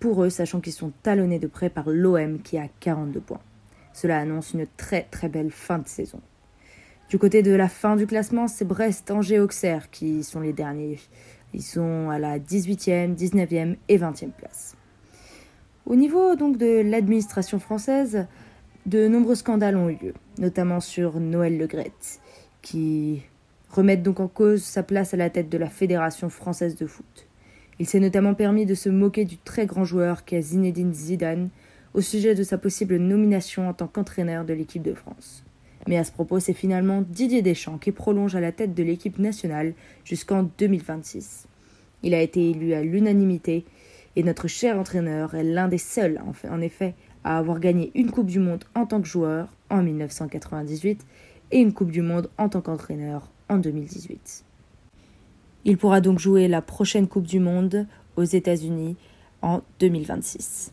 pour 0.00 0.24
eux, 0.24 0.30
sachant 0.30 0.60
qu'ils 0.60 0.72
sont 0.72 0.90
talonnés 1.04 1.38
de 1.38 1.46
près 1.46 1.70
par 1.70 1.88
l'OM 1.88 2.42
qui 2.42 2.58
a 2.58 2.66
42 2.80 3.20
points. 3.20 3.40
Cela 3.92 4.18
annonce 4.18 4.54
une 4.54 4.66
très 4.76 5.02
très 5.12 5.28
belle 5.28 5.52
fin 5.52 5.78
de 5.78 5.86
saison. 5.86 6.20
Du 7.08 7.18
côté 7.18 7.44
de 7.44 7.52
la 7.52 7.68
fin 7.68 7.94
du 7.94 8.08
classement, 8.08 8.48
c'est 8.48 8.64
Brest, 8.64 9.12
Angers, 9.12 9.38
Auxerre 9.38 9.90
qui 9.90 10.24
sont 10.24 10.40
les 10.40 10.52
derniers. 10.52 10.98
Ils 11.54 11.62
sont 11.62 12.10
à 12.10 12.18
la 12.18 12.40
18e, 12.40 13.14
19e 13.14 13.76
et 13.88 13.98
20e 13.98 14.32
place. 14.32 14.76
Au 15.86 15.96
niveau 15.96 16.36
donc 16.36 16.58
de 16.58 16.80
l'administration 16.80 17.58
française, 17.58 18.26
de 18.86 19.08
nombreux 19.08 19.34
scandales 19.34 19.76
ont 19.76 19.88
eu 19.88 19.98
lieu, 20.00 20.14
notamment 20.38 20.80
sur 20.80 21.18
Noël 21.18 21.58
Legrette, 21.58 22.20
qui 22.62 23.22
remettent 23.70 24.02
donc 24.02 24.20
en 24.20 24.28
cause 24.28 24.62
sa 24.62 24.82
place 24.82 25.12
à 25.12 25.16
la 25.16 25.30
tête 25.30 25.48
de 25.48 25.58
la 25.58 25.68
Fédération 25.68 26.28
française 26.28 26.76
de 26.76 26.86
foot. 26.86 27.26
Il 27.78 27.86
s'est 27.86 28.00
notamment 28.00 28.34
permis 28.34 28.64
de 28.64 28.74
se 28.74 28.88
moquer 28.88 29.24
du 29.24 29.38
très 29.38 29.66
grand 29.66 29.84
joueur 29.84 30.24
qu'est 30.24 30.42
Zinedine 30.42 30.92
Zidane 30.92 31.48
au 31.94 32.00
sujet 32.00 32.34
de 32.34 32.42
sa 32.42 32.58
possible 32.58 32.96
nomination 32.96 33.68
en 33.68 33.72
tant 33.72 33.88
qu'entraîneur 33.88 34.44
de 34.44 34.54
l'équipe 34.54 34.82
de 34.82 34.94
France. 34.94 35.44
Mais 35.88 35.98
à 35.98 36.04
ce 36.04 36.12
propos, 36.12 36.38
c'est 36.38 36.52
finalement 36.52 37.02
Didier 37.02 37.42
Deschamps 37.42 37.78
qui 37.78 37.90
prolonge 37.90 38.36
à 38.36 38.40
la 38.40 38.52
tête 38.52 38.74
de 38.74 38.84
l'équipe 38.84 39.18
nationale 39.18 39.74
jusqu'en 40.04 40.48
2026. 40.58 41.48
Il 42.04 42.14
a 42.14 42.22
été 42.22 42.50
élu 42.50 42.72
à 42.72 42.82
l'unanimité 42.82 43.64
et 44.16 44.22
notre 44.22 44.48
cher 44.48 44.78
entraîneur 44.78 45.34
est 45.34 45.44
l'un 45.44 45.68
des 45.68 45.78
seuls, 45.78 46.20
en 46.50 46.60
effet, 46.60 46.94
à 47.24 47.38
avoir 47.38 47.60
gagné 47.60 47.90
une 47.94 48.10
Coupe 48.10 48.26
du 48.26 48.38
Monde 48.38 48.64
en 48.74 48.86
tant 48.86 49.00
que 49.00 49.08
joueur 49.08 49.48
en 49.70 49.82
1998 49.82 51.04
et 51.52 51.60
une 51.60 51.72
Coupe 51.72 51.90
du 51.90 52.02
Monde 52.02 52.28
en 52.38 52.48
tant 52.48 52.60
qu'entraîneur 52.60 53.30
en 53.48 53.58
2018. 53.58 54.44
Il 55.64 55.78
pourra 55.78 56.00
donc 56.00 56.18
jouer 56.18 56.48
la 56.48 56.62
prochaine 56.62 57.06
Coupe 57.06 57.26
du 57.26 57.38
Monde 57.38 57.86
aux 58.16 58.24
États-Unis 58.24 58.96
en 59.42 59.62
2026. 59.78 60.72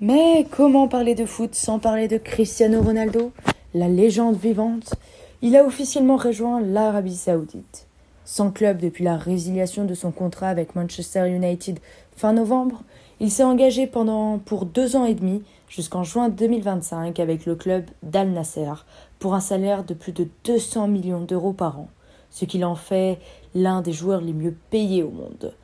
Mais 0.00 0.46
comment 0.50 0.88
parler 0.88 1.14
de 1.14 1.26
foot 1.26 1.54
sans 1.54 1.78
parler 1.78 2.08
de 2.08 2.18
Cristiano 2.18 2.82
Ronaldo, 2.82 3.32
la 3.74 3.88
légende 3.88 4.36
vivante? 4.36 4.94
Il 5.42 5.56
a 5.56 5.64
officiellement 5.64 6.16
rejoint 6.16 6.60
l'Arabie 6.60 7.16
saoudite. 7.16 7.88
Sans 8.24 8.50
club 8.50 8.78
depuis 8.78 9.04
la 9.04 9.16
résiliation 9.16 9.84
de 9.84 9.94
son 9.94 10.12
contrat 10.12 10.48
avec 10.48 10.76
Manchester 10.76 11.28
United 11.28 11.80
fin 12.16 12.32
novembre, 12.32 12.82
il 13.20 13.30
s'est 13.30 13.42
engagé 13.42 13.86
pendant 13.86 14.38
pour 14.38 14.64
deux 14.64 14.96
ans 14.96 15.04
et 15.04 15.14
demi 15.14 15.42
jusqu'en 15.68 16.04
juin 16.04 16.28
2025 16.28 17.18
avec 17.18 17.46
le 17.46 17.56
club 17.56 17.84
d'Al 18.02 18.30
Nasser 18.30 18.72
pour 19.18 19.34
un 19.34 19.40
salaire 19.40 19.84
de 19.84 19.94
plus 19.94 20.12
de 20.12 20.28
200 20.44 20.88
millions 20.88 21.20
d'euros 21.20 21.52
par 21.52 21.78
an, 21.80 21.88
ce 22.30 22.44
qui 22.44 22.58
l'en 22.58 22.74
fait 22.74 23.18
l'un 23.54 23.82
des 23.82 23.92
joueurs 23.92 24.20
les 24.20 24.32
mieux 24.32 24.56
payés 24.70 25.02
au 25.02 25.10
monde. 25.10 25.54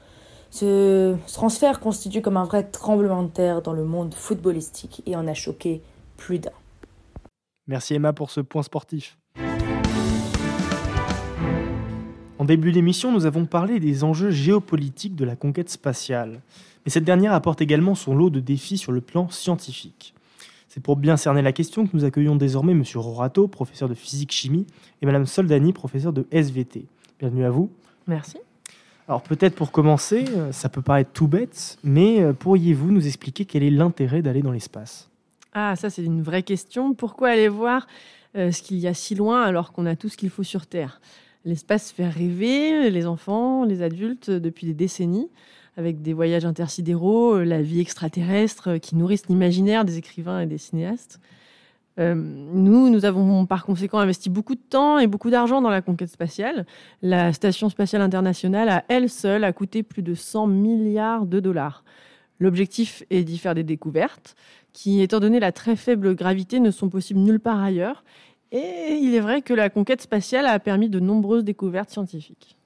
Ce 0.50 1.17
transfert 1.33 1.79
constitue 1.79 2.23
comme 2.23 2.37
un 2.37 2.45
vrai 2.45 2.65
tremblement 2.65 3.23
de 3.23 3.29
terre 3.29 3.61
dans 3.61 3.75
le 3.75 3.85
monde 3.85 4.15
footballistique 4.15 5.03
et 5.07 5.15
en 5.15 5.27
a 5.27 5.35
choqué 5.35 5.83
plus 6.17 6.38
d'un. 6.38 6.53
Merci 7.67 7.95
Emma 7.95 8.12
pour 8.12 8.31
ce 8.31 8.41
point 8.41 8.62
sportif. 8.62 9.18
En 12.38 12.45
début 12.45 12.71
d'émission, 12.71 13.11
nous 13.11 13.26
avons 13.26 13.47
parlé 13.47 13.80
des 13.80 14.04
enjeux 14.04 14.30
géopolitiques 14.30 15.16
de 15.16 15.25
la 15.25 15.35
conquête 15.35 15.71
spatiale. 15.71 16.40
Mais 16.85 16.90
cette 16.92 17.02
dernière 17.02 17.33
apporte 17.33 17.61
également 17.61 17.97
son 17.97 18.14
lot 18.14 18.30
de 18.30 18.38
défis 18.38 18.78
sur 18.78 18.92
le 18.92 19.00
plan 19.00 19.28
scientifique. 19.28 20.14
C'est 20.68 20.80
pour 20.80 20.97
bien 20.97 21.16
cerner 21.16 21.42
la 21.42 21.50
question 21.50 21.85
que 21.85 21.97
nous 21.97 22.04
accueillons 22.04 22.37
désormais 22.37 22.73
M. 22.73 22.85
Rorato, 22.95 23.49
professeur 23.49 23.88
de 23.88 23.95
physique-chimie, 23.95 24.66
et 25.02 25.07
Mme 25.07 25.26
Soldani, 25.26 25.73
professeur 25.73 26.12
de 26.12 26.26
SVT. 26.30 26.87
Bienvenue 27.18 27.45
à 27.45 27.50
vous. 27.50 27.73
Merci. 28.07 28.38
Alors 29.09 29.23
peut-être 29.23 29.57
pour 29.57 29.73
commencer, 29.73 30.26
euh, 30.37 30.52
ça 30.52 30.68
peut 30.68 30.83
paraître 30.83 31.11
tout 31.12 31.26
bête, 31.26 31.78
mais 31.83 32.23
euh, 32.23 32.33
pourriez-vous 32.35 32.92
nous 32.92 33.07
expliquer 33.07 33.47
quel 33.47 33.64
est 33.64 33.71
l'intérêt 33.71 34.23
d'aller 34.23 34.42
dans 34.42 34.52
l'espace? 34.52 35.11
Ah, 35.54 35.75
ça 35.75 35.90
c'est 35.90 36.04
une 36.04 36.23
vraie 36.23 36.45
question. 36.45 36.95
Pourquoi 36.95 37.30
aller 37.30 37.49
voir 37.49 37.88
euh, 38.37 38.52
ce 38.52 38.62
qu'il 38.62 38.76
y 38.78 38.87
a 38.87 38.95
si 38.95 39.16
loin 39.16 39.42
alors 39.42 39.73
qu'on 39.73 39.87
a 39.87 39.97
tout 39.97 40.09
ce 40.09 40.16
qu'il 40.16 40.30
faut 40.30 40.45
sur 40.45 40.66
Terre? 40.66 41.00
L'espace 41.45 41.92
fait 41.92 42.09
rêver 42.09 42.90
les 42.90 43.07
enfants, 43.07 43.64
les 43.64 43.83
adultes 43.83 44.30
depuis 44.30 44.66
des 44.66 44.75
décennies, 44.75 45.30
avec 45.76 46.02
des 46.02 46.12
voyages 46.12 46.45
intersidéraux, 46.45 47.38
la 47.38 47.62
vie 47.62 47.80
extraterrestre 47.80 48.78
qui 48.78 48.97
nourrissent 48.97 49.28
l'imaginaire 49.28 49.85
des 49.85 49.99
écrivains 49.99 50.40
et 50.40 50.47
des 50.47 50.59
cinéastes. 50.59 51.21
Euh, 51.99 52.14
nous, 52.14 52.90
nous 52.90 53.04
avons 53.04 53.47
par 53.47 53.64
conséquent 53.64 53.99
investi 53.99 54.30
beaucoup 54.30 54.54
de 54.54 54.61
temps 54.61 54.99
et 54.99 55.07
beaucoup 55.07 55.30
d'argent 55.30 55.61
dans 55.61 55.71
la 55.71 55.83
conquête 55.83 56.11
spatiale. 56.11 56.64
La 57.02 57.33
Station 57.33 57.68
spatiale 57.68 58.02
internationale, 58.02 58.68
à 58.68 58.85
elle 58.88 59.09
seule, 59.09 59.45
a 59.45 59.52
coûté 59.52 59.83
plus 59.83 60.02
de 60.02 60.14
100 60.14 60.47
milliards 60.47 61.26
de 61.26 61.40
dollars. 61.40 61.85
L'objectif 62.40 63.02
est 63.11 63.25
d'y 63.25 63.38
faire 63.38 63.54
des 63.54 63.64
découvertes 63.64 64.37
qui, 64.73 65.00
étant 65.00 65.18
donné 65.18 65.40
la 65.40 65.50
très 65.50 65.75
faible 65.75 66.14
gravité, 66.14 66.61
ne 66.61 66.71
sont 66.71 66.88
possibles 66.88 67.18
nulle 67.18 67.40
part 67.40 67.61
ailleurs 67.61 68.04
et 68.52 68.99
il 69.00 69.14
est 69.14 69.21
vrai 69.21 69.43
que 69.43 69.55
la 69.55 69.71
conquête 69.71 70.00
spatiale 70.00 70.47
a 70.47 70.59
permis 70.59 70.88
de 70.88 71.00
nombreuses 71.00 71.45
découvertes 71.45 71.90
scientifiques. 71.90 72.57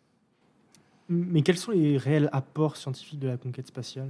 Mais 1.09 1.43
quels 1.43 1.59
sont 1.59 1.73
les 1.73 1.99
réels 1.99 2.29
apports 2.33 2.77
scientifiques 2.77 3.19
de 3.19 3.29
la 3.29 3.37
conquête 3.37 3.67
spatiale? 3.67 4.09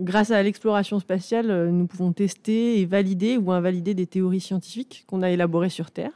Grâce 0.00 0.30
à 0.30 0.42
l'exploration 0.42 0.98
spatiale, 0.98 1.50
euh, 1.50 1.70
nous 1.70 1.86
pouvons 1.86 2.12
tester 2.12 2.80
et 2.80 2.86
valider 2.86 3.36
ou 3.36 3.52
invalider 3.52 3.92
des 3.92 4.06
théories 4.06 4.40
scientifiques 4.40 5.04
qu'on 5.06 5.20
a 5.20 5.30
élaborées 5.30 5.68
sur 5.68 5.90
Terre. 5.90 6.12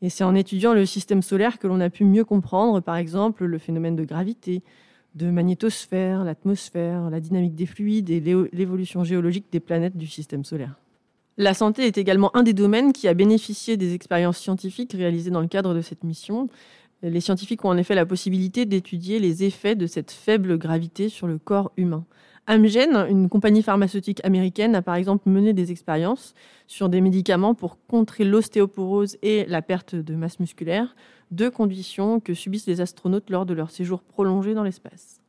Et 0.00 0.08
c'est 0.08 0.24
en 0.24 0.34
étudiant 0.34 0.72
le 0.72 0.86
système 0.86 1.20
solaire 1.20 1.58
que 1.58 1.66
l'on 1.66 1.80
a 1.80 1.90
pu 1.90 2.04
mieux 2.04 2.24
comprendre, 2.24 2.80
par 2.80 2.96
exemple, 2.96 3.44
le 3.44 3.58
phénomène 3.58 3.96
de 3.96 4.04
gravité, 4.04 4.62
de 5.16 5.28
magnétosphère, 5.30 6.24
l'atmosphère, 6.24 7.10
la 7.10 7.20
dynamique 7.20 7.56
des 7.56 7.66
fluides 7.66 8.10
et 8.10 8.20
l'évolution 8.52 9.02
géologique 9.02 9.46
des 9.50 9.60
planètes 9.60 9.96
du 9.96 10.06
système 10.06 10.44
solaire. 10.44 10.76
La 11.40 11.54
santé 11.54 11.86
est 11.86 11.96
également 11.96 12.36
un 12.36 12.42
des 12.42 12.52
domaines 12.52 12.92
qui 12.92 13.08
a 13.08 13.14
bénéficié 13.14 13.78
des 13.78 13.94
expériences 13.94 14.36
scientifiques 14.36 14.92
réalisées 14.92 15.30
dans 15.30 15.40
le 15.40 15.46
cadre 15.46 15.72
de 15.72 15.80
cette 15.80 16.04
mission. 16.04 16.48
Les 17.02 17.22
scientifiques 17.22 17.64
ont 17.64 17.70
en 17.70 17.78
effet 17.78 17.94
la 17.94 18.04
possibilité 18.04 18.66
d'étudier 18.66 19.18
les 19.18 19.42
effets 19.42 19.74
de 19.74 19.86
cette 19.86 20.10
faible 20.10 20.58
gravité 20.58 21.08
sur 21.08 21.26
le 21.26 21.38
corps 21.38 21.72
humain. 21.78 22.04
Amgen, 22.46 23.06
une 23.08 23.30
compagnie 23.30 23.62
pharmaceutique 23.62 24.22
américaine, 24.22 24.74
a 24.74 24.82
par 24.82 24.96
exemple 24.96 25.30
mené 25.30 25.54
des 25.54 25.72
expériences 25.72 26.34
sur 26.66 26.90
des 26.90 27.00
médicaments 27.00 27.54
pour 27.54 27.78
contrer 27.86 28.24
l'ostéoporose 28.24 29.16
et 29.22 29.46
la 29.46 29.62
perte 29.62 29.94
de 29.94 30.14
masse 30.14 30.40
musculaire, 30.40 30.94
deux 31.30 31.50
conditions 31.50 32.20
que 32.20 32.34
subissent 32.34 32.66
les 32.66 32.82
astronautes 32.82 33.30
lors 33.30 33.46
de 33.46 33.54
leur 33.54 33.70
séjour 33.70 34.02
prolongé 34.02 34.52
dans 34.52 34.62
l'espace 34.62 35.19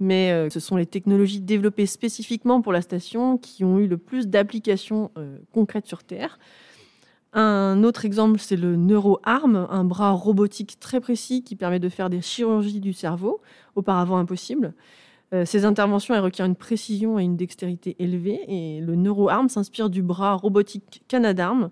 mais 0.00 0.32
euh, 0.32 0.50
ce 0.50 0.60
sont 0.60 0.76
les 0.76 0.86
technologies 0.86 1.40
développées 1.40 1.86
spécifiquement 1.86 2.60
pour 2.60 2.72
la 2.72 2.82
station 2.82 3.38
qui 3.38 3.64
ont 3.64 3.78
eu 3.78 3.86
le 3.86 3.98
plus 3.98 4.28
d'applications 4.28 5.10
euh, 5.16 5.38
concrètes 5.52 5.86
sur 5.86 6.02
Terre. 6.02 6.38
Un 7.32 7.82
autre 7.82 8.04
exemple, 8.04 8.38
c'est 8.38 8.56
le 8.56 8.76
NeuroArm, 8.76 9.66
un 9.68 9.84
bras 9.84 10.12
robotique 10.12 10.78
très 10.78 11.00
précis 11.00 11.42
qui 11.42 11.56
permet 11.56 11.80
de 11.80 11.88
faire 11.88 12.08
des 12.08 12.20
chirurgies 12.20 12.78
du 12.78 12.92
cerveau, 12.92 13.40
auparavant 13.74 14.18
impossibles. 14.18 14.72
Euh, 15.32 15.44
ces 15.44 15.64
interventions 15.64 16.20
requièrent 16.22 16.46
une 16.46 16.54
précision 16.54 17.18
et 17.18 17.24
une 17.24 17.36
dextérité 17.36 17.96
élevées 17.98 18.40
et 18.46 18.80
le 18.80 18.94
NeuroArm 18.94 19.48
s'inspire 19.48 19.90
du 19.90 20.00
bras 20.02 20.34
robotique 20.34 21.02
Canadarm, 21.08 21.70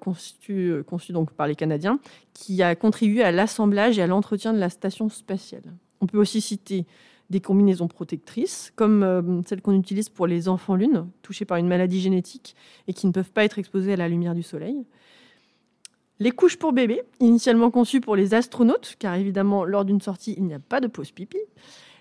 conçu, 0.00 0.82
conçu, 0.86 1.12
donc 1.12 1.32
par 1.32 1.46
les 1.46 1.54
Canadiens, 1.54 1.98
qui 2.32 2.62
a 2.62 2.74
contribué 2.74 3.22
à 3.22 3.30
l'assemblage 3.30 3.98
et 3.98 4.02
à 4.02 4.06
l'entretien 4.06 4.54
de 4.54 4.58
la 4.58 4.70
station 4.70 5.10
spatiale. 5.10 5.74
On 6.00 6.06
peut 6.06 6.16
aussi 6.16 6.40
citer 6.40 6.86
des 7.30 7.40
combinaisons 7.40 7.88
protectrices, 7.88 8.72
comme 8.74 9.02
euh, 9.02 9.42
celles 9.46 9.60
qu'on 9.60 9.78
utilise 9.78 10.08
pour 10.08 10.26
les 10.26 10.48
enfants 10.48 10.74
lunes, 10.74 11.08
touchés 11.22 11.44
par 11.44 11.58
une 11.58 11.68
maladie 11.68 12.00
génétique 12.00 12.56
et 12.86 12.94
qui 12.94 13.06
ne 13.06 13.12
peuvent 13.12 13.32
pas 13.32 13.44
être 13.44 13.58
exposés 13.58 13.92
à 13.92 13.96
la 13.96 14.08
lumière 14.08 14.34
du 14.34 14.42
soleil. 14.42 14.84
Les 16.20 16.32
couches 16.32 16.56
pour 16.56 16.72
bébés, 16.72 17.02
initialement 17.20 17.70
conçues 17.70 18.00
pour 18.00 18.16
les 18.16 18.34
astronautes, 18.34 18.96
car 18.98 19.14
évidemment, 19.14 19.64
lors 19.64 19.84
d'une 19.84 20.00
sortie, 20.00 20.34
il 20.36 20.44
n'y 20.44 20.54
a 20.54 20.58
pas 20.58 20.80
de 20.80 20.88
pause 20.88 21.12
pipi. 21.12 21.38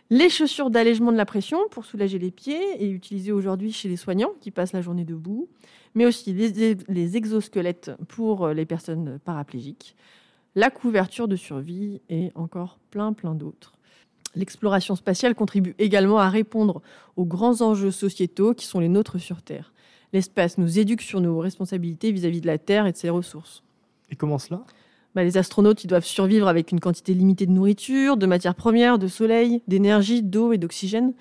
Les 0.10 0.30
chaussures 0.30 0.70
d'allègement 0.70 1.12
de 1.12 1.18
la 1.18 1.26
pression 1.26 1.60
pour 1.70 1.86
soulager 1.86 2.18
les 2.18 2.32
pieds 2.32 2.82
et 2.82 2.90
utilisées 2.90 3.34
aujourd'hui 3.34 3.74
chez 3.74 3.90
les 3.90 3.98
soignants 3.98 4.32
qui 4.40 4.52
passent 4.52 4.74
la 4.74 4.82
journée 4.82 5.04
debout, 5.04 5.50
mais 5.94 6.06
aussi 6.06 6.34
les, 6.34 7.18
exosquelettes 7.18 7.92
pour 8.08 8.46
euh, 8.46 8.54
les 8.54 8.66
personnes 8.66 9.20
paraplégiques, 9.26 9.96
la 10.56 10.72
couverture 10.72 11.28
de 11.28 11.36
survie 11.36 12.02
et 12.10 12.32
encore 12.36 12.80
plein 12.90 13.12
plein 13.14 13.36
d'autres. 13.36 13.77
L'exploration 14.38 14.96
spatiale 14.96 15.34
contribue 15.34 15.76
également 15.80 16.20
à 16.20 16.30
répondre 16.30 16.82
aux 17.16 17.26
grands 17.26 17.62
enjeux 17.62 17.92
sociétaux 17.92 18.54
qui 18.54 18.68
sont 18.68 18.80
les 18.80 18.88
nôtres 18.88 19.20
sur 19.20 19.42
Terre. 19.42 19.74
L'espace 20.14 20.60
nous 20.60 20.78
éduque 20.78 21.02
sur 21.02 21.20
nos 21.22 21.40
responsabilités 21.40 22.12
vis-à-vis 22.12 22.38
-vis 22.38 22.42
de 22.42 22.48
la 22.48 22.60
Terre 22.60 22.86
et 22.86 22.92
de 22.92 22.98
ses 22.98 23.10
ressources. 23.10 23.64
Et 24.12 24.16
comment 24.16 24.38
cela? 24.38 24.62
Bah, 25.16 25.24
les 25.24 25.38
astronautes 25.38 25.84
ils 25.84 25.88
doivent 25.88 26.06
survivre 26.06 26.48
avec 26.48 26.72
une 26.72 26.80
quantité 26.80 27.16
limitée 27.16 27.48
de 27.48 27.52
nourriture, 27.52 28.18
de 28.18 28.28
matières 28.28 28.54
premières, 28.54 29.00
de 29.00 29.08
soleil, 29.08 29.64
d'énergie, 29.68 30.22
d'eau 30.22 30.54
et 30.54 30.60
d'oxygène. 30.60 31.14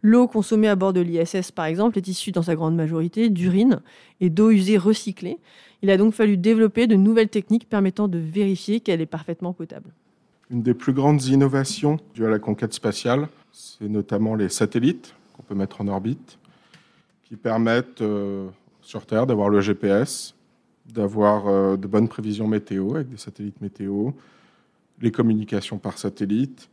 L'eau 0.00 0.26
consommée 0.26 0.68
à 0.68 0.74
bord 0.74 0.94
de 0.94 1.00
l'ISS, 1.00 1.52
par 1.52 1.66
exemple, 1.66 1.98
est 1.98 2.08
issue 2.08 2.32
dans 2.32 2.42
sa 2.42 2.54
grande 2.54 2.74
majorité 2.74 3.28
d'urine 3.28 3.82
et 4.20 4.30
d'eau 4.30 4.50
usée 4.50 4.78
recyclée. 4.78 5.36
Il 5.82 5.90
a 5.90 5.98
donc 5.98 6.14
fallu 6.14 6.38
développer 6.38 6.86
de 6.86 6.96
nouvelles 6.96 7.28
techniques 7.28 7.68
permettant 7.68 8.08
de 8.08 8.18
vérifier 8.18 8.80
qu'elle 8.80 9.02
est 9.02 9.06
parfaitement 9.06 9.52
potable. 9.52 9.92
Une 10.50 10.62
des 10.62 10.74
plus 10.74 10.92
grandes 10.92 11.24
innovations 11.24 11.98
dues 12.14 12.26
à 12.26 12.30
la 12.30 12.38
conquête 12.38 12.74
spatiale, 12.74 13.28
c'est 13.52 13.88
notamment 13.88 14.34
les 14.34 14.48
satellites 14.48 15.14
qu'on 15.34 15.42
peut 15.42 15.54
mettre 15.54 15.80
en 15.80 15.88
orbite, 15.88 16.38
qui 17.24 17.36
permettent 17.36 18.02
euh, 18.02 18.48
sur 18.82 19.06
Terre 19.06 19.26
d'avoir 19.26 19.48
le 19.48 19.60
GPS, 19.60 20.34
d'avoir 20.86 21.46
euh, 21.46 21.76
de 21.76 21.86
bonnes 21.86 22.08
prévisions 22.08 22.46
météo 22.46 22.96
avec 22.96 23.08
des 23.08 23.16
satellites 23.16 23.60
météo, 23.60 24.10
les 25.00 25.10
communications 25.10 25.78
par 25.78 25.98
satellite 25.98 26.68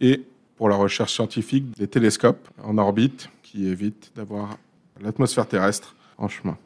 et 0.00 0.22
pour 0.56 0.68
la 0.68 0.76
recherche 0.76 1.12
scientifique 1.12 1.76
des 1.76 1.88
télescopes 1.88 2.48
en 2.62 2.78
orbite 2.78 3.28
qui 3.42 3.66
évitent 3.66 4.12
d'avoir 4.14 4.56
l'atmosphère 5.00 5.46
terrestre 5.46 5.94
en 6.18 6.28
chemin. 6.28 6.56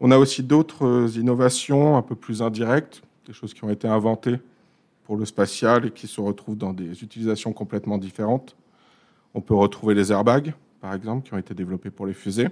On 0.00 0.10
a 0.10 0.18
aussi 0.18 0.42
d'autres 0.42 1.16
innovations 1.16 1.96
un 1.96 2.02
peu 2.02 2.14
plus 2.14 2.42
indirectes, 2.42 3.02
des 3.26 3.32
choses 3.32 3.54
qui 3.54 3.64
ont 3.64 3.70
été 3.70 3.88
inventées 3.88 4.38
pour 5.04 5.16
le 5.16 5.24
spatial 5.24 5.86
et 5.86 5.90
qui 5.90 6.06
se 6.06 6.20
retrouvent 6.20 6.56
dans 6.56 6.72
des 6.72 7.02
utilisations 7.02 7.52
complètement 7.52 7.98
différentes. 7.98 8.56
On 9.34 9.40
peut 9.40 9.54
retrouver 9.54 9.94
les 9.94 10.12
airbags, 10.12 10.54
par 10.80 10.94
exemple, 10.94 11.26
qui 11.26 11.34
ont 11.34 11.38
été 11.38 11.54
développés 11.54 11.90
pour 11.90 12.06
les 12.06 12.14
fusées, 12.14 12.48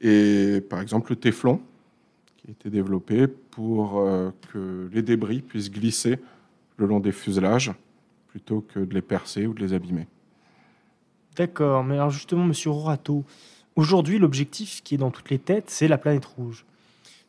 et 0.00 0.60
par 0.68 0.80
exemple 0.80 1.12
le 1.12 1.16
téflon, 1.16 1.60
qui 2.36 2.48
a 2.48 2.50
été 2.50 2.70
développé 2.70 3.26
pour 3.26 3.98
euh, 3.98 4.30
que 4.52 4.88
les 4.92 5.02
débris 5.02 5.40
puissent 5.40 5.70
glisser 5.70 6.18
le 6.76 6.86
long 6.86 7.00
des 7.00 7.12
fuselages 7.12 7.72
plutôt 8.28 8.60
que 8.60 8.80
de 8.80 8.92
les 8.94 9.02
percer 9.02 9.46
ou 9.46 9.54
de 9.54 9.60
les 9.60 9.72
abîmer. 9.72 10.06
D'accord, 11.36 11.84
mais 11.84 11.94
alors 11.94 12.10
justement, 12.10 12.44
Monsieur 12.44 12.70
Rorato, 12.70 13.24
aujourd'hui, 13.76 14.18
l'objectif 14.18 14.82
qui 14.82 14.96
est 14.96 14.98
dans 14.98 15.10
toutes 15.10 15.30
les 15.30 15.38
têtes, 15.38 15.70
c'est 15.70 15.88
la 15.88 15.98
planète 15.98 16.24
rouge. 16.24 16.64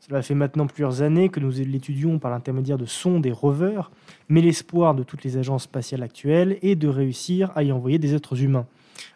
Cela 0.07 0.21
fait 0.21 0.35
maintenant 0.35 0.67
plusieurs 0.67 1.01
années 1.01 1.29
que 1.29 1.39
nous 1.39 1.49
l'étudions 1.49 2.19
par 2.19 2.29
l'intermédiaire 2.29 2.77
de 2.77 2.85
sondes 2.85 3.25
et 3.25 3.31
rovers, 3.31 3.89
mais 4.29 4.39
l'espoir 4.39 4.93
de 4.93 5.01
toutes 5.01 5.23
les 5.23 5.37
agences 5.37 5.63
spatiales 5.63 6.03
actuelles 6.03 6.59
est 6.61 6.75
de 6.75 6.87
réussir 6.87 7.51
à 7.55 7.63
y 7.63 7.71
envoyer 7.71 7.97
des 7.97 8.13
êtres 8.13 8.43
humains. 8.43 8.67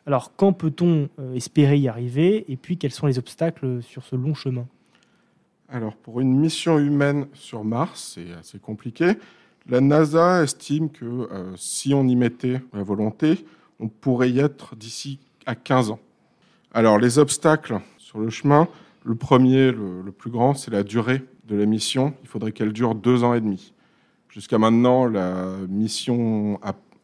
Alors, 0.07 0.35
quand 0.35 0.51
peut-on 0.51 1.07
euh, 1.19 1.35
espérer 1.35 1.77
y 1.77 1.87
arriver 1.87 2.43
Et 2.51 2.57
puis, 2.57 2.77
quels 2.79 2.91
sont 2.91 3.05
les 3.05 3.19
obstacles 3.19 3.83
sur 3.83 4.03
ce 4.03 4.15
long 4.15 4.33
chemin? 4.33 4.65
Alors, 5.69 5.95
pour 5.95 6.21
une 6.21 6.35
mission 6.35 6.79
humaine 6.79 7.27
sur 7.33 7.63
Mars, 7.63 8.15
c'est 8.15 8.33
assez 8.33 8.57
compliqué. 8.57 9.13
La 9.67 9.81
NASA 9.81 10.41
estime 10.41 10.89
que 10.89 11.05
euh, 11.05 11.55
si 11.55 11.93
on 11.93 12.07
y 12.07 12.15
mettait 12.15 12.61
la 12.73 12.81
volonté, 12.81 13.45
on 13.79 13.89
pourrait 13.89 14.31
y 14.31 14.39
être 14.39 14.75
d'ici 14.75 15.19
à 15.45 15.53
15 15.53 15.91
ans. 15.91 15.99
Alors, 16.73 16.97
les 16.97 17.19
obstacles 17.19 17.79
sur 17.99 18.17
le 18.17 18.31
chemin, 18.31 18.67
le 19.03 19.15
premier, 19.15 19.71
le, 19.71 20.11
plus 20.11 20.29
grand, 20.29 20.53
c'est 20.53 20.71
la 20.71 20.83
durée 20.83 21.23
de 21.45 21.55
la 21.55 21.65
mission. 21.65 22.13
Il 22.21 22.27
faudrait 22.27 22.51
qu'elle 22.51 22.73
dure 22.73 22.95
deux 22.95 23.23
ans 23.23 23.33
et 23.33 23.41
demi. 23.41 23.73
Jusqu'à 24.29 24.57
maintenant, 24.57 25.05
la 25.07 25.55
mission 25.67 26.59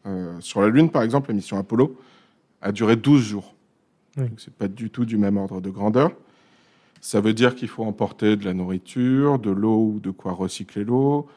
euh, 0.06 0.36
sur 0.40 0.60
la 0.60 0.68
Lune, 0.68 0.90
par 0.90 1.02
exemple, 1.02 1.30
la 1.30 1.34
mission 1.34 1.58
Apollo, 1.58 1.98
a 2.62 2.72
duré 2.72 2.96
12 2.96 3.22
jours. 3.22 3.54
Ce 4.14 4.22
n'est 4.22 4.56
pas 4.56 4.68
du 4.68 4.90
tout 4.90 5.04
du 5.04 5.18
même 5.18 5.36
ordre 5.36 5.60
de 5.60 5.68
grandeur. 5.68 6.10
Ça 7.00 7.20
veut 7.20 7.34
dire 7.34 7.54
qu'il 7.54 7.68
faut 7.68 7.84
emporter 7.84 8.36
de 8.36 8.44
la 8.44 8.54
nourriture, 8.54 9.38
de 9.38 9.50
l'eau 9.50 9.92
ou 9.94 10.00
de 10.00 10.10
quoi 10.10 10.32
recycler 10.32 10.84
l'eau, 10.84 11.28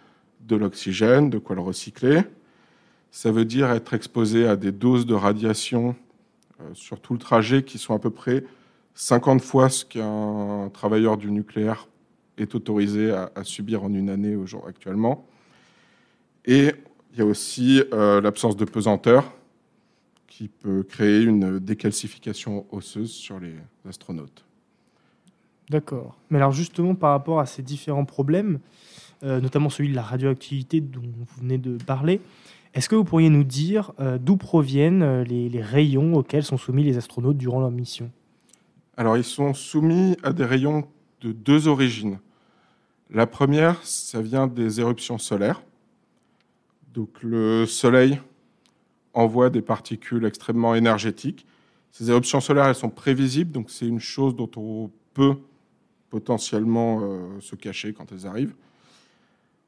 de 0.41 0.55
l'oxygène, 0.55 1.29
de 1.29 1.37
quoi 1.37 1.55
le 1.55 1.61
recycler. 1.61 2.21
Ça 3.11 3.31
veut 3.31 3.45
dire 3.45 3.69
être 3.71 3.93
exposé 3.93 4.47
à 4.47 4.55
des 4.55 4.71
doses 4.71 5.05
de 5.05 5.13
radiation 5.13 5.95
euh, 6.61 6.63
sur 6.73 7.01
tout 7.01 7.13
le 7.13 7.19
trajet 7.19 7.63
qui 7.63 7.77
sont 7.77 7.93
à 7.93 7.99
peu 7.99 8.11
près 8.11 8.45
50 8.95 9.41
fois 9.41 9.69
ce 9.69 9.85
qu'un 9.85 10.69
travailleur 10.73 11.17
du 11.17 11.31
nucléaire 11.31 11.87
est 12.37 12.55
autorisé 12.55 13.11
à, 13.11 13.43
subir 13.43 13.83
en 13.83 13.93
une 13.93 14.09
année 14.09 14.35
au 14.35 14.45
actuellement. 14.67 15.25
Et 16.45 16.71
il 17.13 17.19
y 17.19 17.21
a 17.21 17.25
aussi 17.25 17.83
euh, 17.93 18.21
l'absence 18.21 18.55
de 18.55 18.65
pesanteur 18.65 19.31
qui 20.27 20.47
peut 20.47 20.83
créer 20.83 21.23
une 21.23 21.59
décalcification 21.59 22.65
osseuse 22.71 23.11
sur 23.11 23.39
les 23.39 23.55
astronautes. 23.87 24.45
D'accord. 25.69 26.17
Mais 26.29 26.37
alors 26.37 26.51
justement, 26.51 26.95
par 26.95 27.11
rapport 27.11 27.39
à 27.39 27.45
ces 27.45 27.61
différents 27.61 28.05
problèmes, 28.05 28.59
euh, 29.23 29.41
notamment 29.41 29.69
celui 29.69 29.89
de 29.89 29.95
la 29.95 30.01
radioactivité 30.01 30.81
dont 30.81 31.01
vous 31.01 31.41
venez 31.41 31.57
de 31.57 31.77
parler, 31.83 32.21
est-ce 32.73 32.87
que 32.87 32.95
vous 32.95 33.03
pourriez 33.03 33.29
nous 33.29 33.43
dire 33.43 33.91
euh, 33.99 34.17
d'où 34.17 34.37
proviennent 34.37 35.23
les, 35.23 35.61
rayons 35.61 36.13
auxquels 36.13 36.43
sont 36.43 36.57
soumis 36.57 36.83
les 36.83 36.97
astronautes 36.97 37.37
durant 37.37 37.59
leur 37.59 37.71
mission? 37.71 38.11
Alors, 38.99 39.15
ils 39.15 39.23
sont 39.23 39.53
soumis 39.53 40.17
à 40.23 40.33
des 40.33 40.43
rayons 40.43 40.85
de 41.21 41.31
deux 41.31 41.69
origines. 41.69 42.19
La 43.09 43.27
première, 43.27 43.81
ça 43.85 44.21
vient 44.21 44.45
des 44.45 44.81
éruptions 44.81 45.17
solaires. 45.17 45.61
Donc, 46.93 47.23
le 47.23 47.65
Soleil 47.65 48.19
envoie 49.13 49.49
des 49.49 49.61
particules 49.61 50.25
extrêmement 50.25 50.75
énergétiques. 50.75 51.45
Ces 51.93 52.11
éruptions 52.11 52.41
solaires, 52.41 52.65
elles 52.65 52.75
sont 52.75 52.89
prévisibles, 52.89 53.53
donc 53.53 53.71
c'est 53.71 53.87
une 53.87 54.01
chose 54.01 54.35
dont 54.35 54.51
on 54.57 54.91
peut 55.13 55.37
potentiellement 56.09 56.99
euh, 57.01 57.39
se 57.39 57.55
cacher 57.55 57.93
quand 57.93 58.11
elles 58.11 58.27
arrivent. 58.27 58.55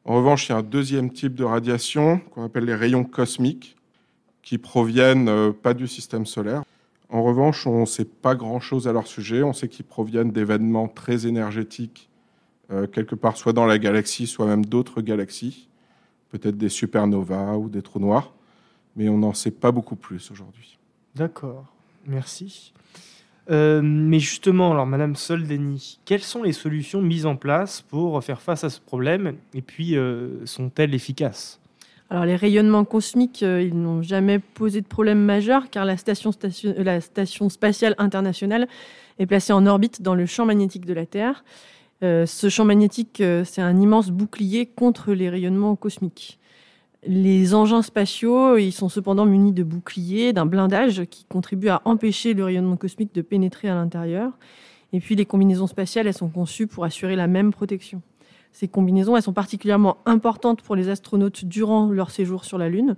En 0.04 0.18
revanche, 0.18 0.50
il 0.50 0.52
y 0.52 0.56
a 0.56 0.58
un 0.58 0.62
deuxième 0.62 1.10
type 1.10 1.36
de 1.36 1.46
radiation 1.46 2.20
qu'on 2.32 2.44
appelle 2.44 2.66
les 2.66 2.76
rayons 2.76 3.06
cosmiques, 3.06 3.78
qui 4.42 4.58
proviennent 4.58 5.30
euh, 5.30 5.54
pas 5.54 5.74
du 5.74 5.88
système 5.88 6.26
solaire. 6.26 6.64
En 7.12 7.24
revanche, 7.24 7.68
on 7.68 7.82
ne 7.82 7.86
sait 7.86 8.06
pas 8.06 8.36
grand-chose 8.36 8.88
à 8.88 8.94
leur 8.94 9.06
sujet. 9.06 9.44
On 9.44 9.52
sait 9.52 9.68
qu'ils 9.68 9.86
proviennent 9.86 10.32
d'événements 10.32 10.88
très 10.88 11.28
énergétiques, 11.28 12.10
euh, 12.72 12.88
quelque 12.88 13.16
part 13.16 13.36
soit 13.36 13.52
dans 13.52 13.66
la 13.66 13.78
galaxie, 13.78 14.28
soit 14.28 14.46
même 14.46 14.66
d'autres 14.66 15.02
galaxies, 15.02 15.68
peut-être 16.30 16.58
des 16.58 16.70
supernovas 16.70 17.58
ou 17.58 17.68
des 17.68 17.82
trous 17.82 18.00
noirs, 18.00 18.34
mais 18.96 19.10
on 19.10 19.18
n'en 19.18 19.34
sait 19.34 19.52
pas 19.52 19.72
beaucoup 19.72 19.98
plus 19.98 20.32
aujourd'hui. 20.32 20.80
D'accord, 21.16 21.66
merci. 22.08 22.72
Euh, 23.50 23.82
mais 23.84 24.20
justement, 24.20 24.72
alors 24.72 24.86
Madame 24.86 25.18
Soldeni, 25.18 26.00
quelles 26.06 26.24
sont 26.24 26.44
les 26.44 26.54
solutions 26.54 27.02
mises 27.02 27.26
en 27.26 27.36
place 27.36 27.82
pour 27.82 28.24
faire 28.24 28.42
face 28.42 28.64
à 28.64 28.70
ce 28.70 28.80
problème? 28.80 29.36
Et 29.54 29.62
puis 29.62 29.98
euh, 29.98 30.46
sont-elles 30.46 30.94
efficaces? 30.94 31.61
Les 32.12 32.36
rayonnements 32.36 32.86
cosmiques, 32.86 33.44
euh, 33.44 33.70
n'ont 33.72 34.02
jamais 34.02 34.40
posé 34.40 34.82
de 34.82 34.88
problème 34.88 35.20
majeur 35.20 35.70
car 35.70 35.86
la 35.86 35.98
station, 35.98 36.32
la 36.78 37.02
station, 37.02 37.50
spatiale 37.50 37.96
internationale 37.98 38.68
est 39.20 39.26
placée 39.26 39.54
en 39.54 39.66
orbite 39.66 40.02
dans 40.02 40.16
le 40.16 40.26
champ 40.26 40.46
magnétique 40.46 40.86
de 40.86 40.94
la 40.94 41.06
Terre. 41.06 41.44
ce 42.02 42.50
champ 42.50 42.66
magnétique, 42.66 43.22
c'est 43.46 43.62
un 43.62 43.80
immense 43.80 44.10
bouclier 44.10 44.66
contre 44.66 45.14
les 45.14 45.30
rayonnements 45.30 45.76
cosmiques. 45.76 46.40
Les 47.06 47.56
engins 47.56 47.82
spatiaux, 47.82 48.58
ils 48.58 48.72
sont 48.72 48.90
cependant 48.90 49.26
munis 49.26 49.54
de 49.54 49.64
boucliers, 49.64 50.34
d'un 50.34 50.46
blindage 50.46 51.06
qui 51.06 51.26
contribue 51.26 51.70
à 51.70 51.82
empêcher 51.86 52.34
le 52.34 52.44
rayonnement 52.44 52.78
cosmique 52.78 53.14
de 53.16 53.22
pénétrer 53.22 53.70
à 53.70 53.76
l'intérieur. 53.76 54.32
Et 54.94 55.00
puis 55.00 55.16
les 55.16 55.26
combinaisons 55.26 55.68
spatiales, 55.68 56.08
elles 56.08 56.14
sont 56.14 56.30
conçues 56.30 56.68
pour 56.68 56.84
assurer 56.84 57.16
la 57.16 57.28
même 57.28 57.52
protection. 57.52 58.02
Ces 58.52 58.68
combinaisons, 58.68 59.20
sont 59.22 59.34
particulièrement 59.34 59.98
importantes 60.06 60.62
pour 60.62 60.76
les 60.76 60.90
astronautes 60.90 61.46
durant 61.46 61.90
leur 61.90 62.12
séjour 62.12 62.46
sur 62.46 62.58
la 62.58 62.70
Lune 62.70 62.96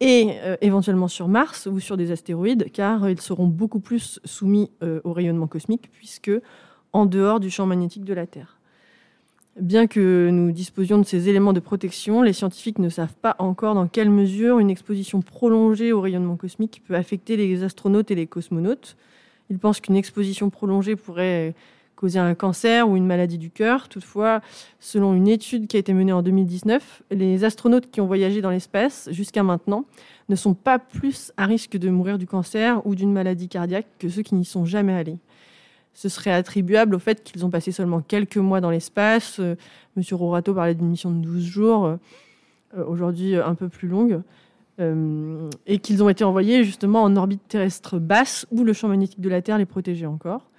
et 0.00 0.30
éventuellement 0.60 1.08
sur 1.08 1.28
Mars 1.28 1.66
ou 1.66 1.78
sur 1.78 1.96
des 1.96 2.10
astéroïdes, 2.10 2.72
car 2.72 3.08
ils 3.08 3.20
seront 3.20 3.46
beaucoup 3.46 3.78
plus 3.78 4.18
soumis 4.24 4.70
au 5.04 5.12
rayonnement 5.12 5.46
cosmique, 5.46 5.90
puisque 5.92 6.32
en 6.92 7.06
dehors 7.06 7.38
du 7.38 7.50
champ 7.50 7.66
magnétique 7.66 8.04
de 8.04 8.12
la 8.12 8.26
Terre. 8.26 8.58
Bien 9.60 9.86
que 9.86 10.30
nous 10.30 10.50
disposions 10.50 10.98
de 10.98 11.04
ces 11.04 11.28
éléments 11.28 11.52
de 11.52 11.60
protection, 11.60 12.22
les 12.22 12.32
scientifiques 12.32 12.78
ne 12.78 12.88
savent 12.88 13.14
pas 13.14 13.36
encore 13.38 13.74
dans 13.74 13.86
quelle 13.86 14.10
mesure 14.10 14.58
une 14.58 14.70
exposition 14.70 15.20
prolongée 15.20 15.92
au 15.92 16.00
rayonnement 16.00 16.36
cosmique 16.36 16.82
peut 16.88 16.94
affecter 16.94 17.36
les 17.36 17.62
astronautes 17.62 18.10
et 18.10 18.14
les 18.14 18.26
cosmonautes. 18.26 18.96
Ils 19.50 19.58
pensent 19.58 19.80
qu'une 19.80 19.96
exposition 19.96 20.50
prolongée 20.50 20.96
pourrait 20.96 21.54
causer 22.02 22.18
un 22.18 22.34
cancer 22.34 22.88
ou 22.88 22.96
une 22.96 23.06
maladie 23.06 23.38
du 23.38 23.50
cœur. 23.50 23.88
Toutefois, 23.88 24.40
selon 24.80 25.14
une 25.14 25.28
étude 25.28 25.68
qui 25.68 25.76
a 25.76 25.78
été 25.78 25.94
menée 25.94 26.12
en 26.12 26.20
2019, 26.20 27.04
les 27.12 27.44
astronautes 27.44 27.92
qui 27.92 28.00
ont 28.00 28.06
voyagé 28.06 28.42
dans 28.42 28.50
l'espace 28.50 29.08
jusqu'à 29.12 29.44
maintenant 29.44 29.84
ne 30.28 30.34
sont 30.34 30.54
pas 30.54 30.80
plus 30.80 31.32
à 31.36 31.46
risque 31.46 31.76
de 31.76 31.90
mourir 31.90 32.18
du 32.18 32.26
cancer 32.26 32.84
ou 32.88 32.96
d'une 32.96 33.12
maladie 33.12 33.48
cardiaque 33.48 33.86
que 34.00 34.08
ceux 34.08 34.22
qui 34.22 34.34
n'y 34.34 34.44
sont 34.44 34.64
jamais 34.64 34.92
allés 34.92 35.18
ce 35.94 36.08
serait 36.08 36.32
attribuable 36.32 36.94
au 36.94 36.98
fait 36.98 37.22
qu'ils 37.22 37.44
ont 37.44 37.50
passé 37.50 37.70
seulement 37.70 38.00
quelques 38.00 38.38
mois 38.38 38.62
dans 38.62 38.70
l'espace. 38.70 39.40
Euh, 39.40 39.56
Monsieur 39.94 40.16
Rorato 40.16 40.54
parlait 40.54 40.74
d'une 40.74 40.88
mission 40.88 41.10
de 41.10 41.20
12 41.20 41.44
jours, 41.44 41.84
euh, 41.84 41.96
euh, 42.78 42.84
aujourd'hui 42.86 43.36
un 43.36 43.54
peu 43.54 43.68
plus 43.68 43.88
longue, 43.88 44.22
et 45.66 45.78
qu'ils 45.78 46.02
ont 46.02 46.08
été 46.08 46.24
envoyés 46.24 46.64
justement 46.64 47.04
en 47.04 47.14
orbite 47.14 47.46
terrestre 47.46 48.00
basse 48.00 48.46
où 48.50 48.64
le 48.64 48.72
champ 48.72 48.88
magnétique 48.88 49.20
de 49.20 49.28
la 49.28 49.40
Terre 49.40 49.58
les 49.58 49.66
protégeait 49.66 50.06
encore. 50.06 50.50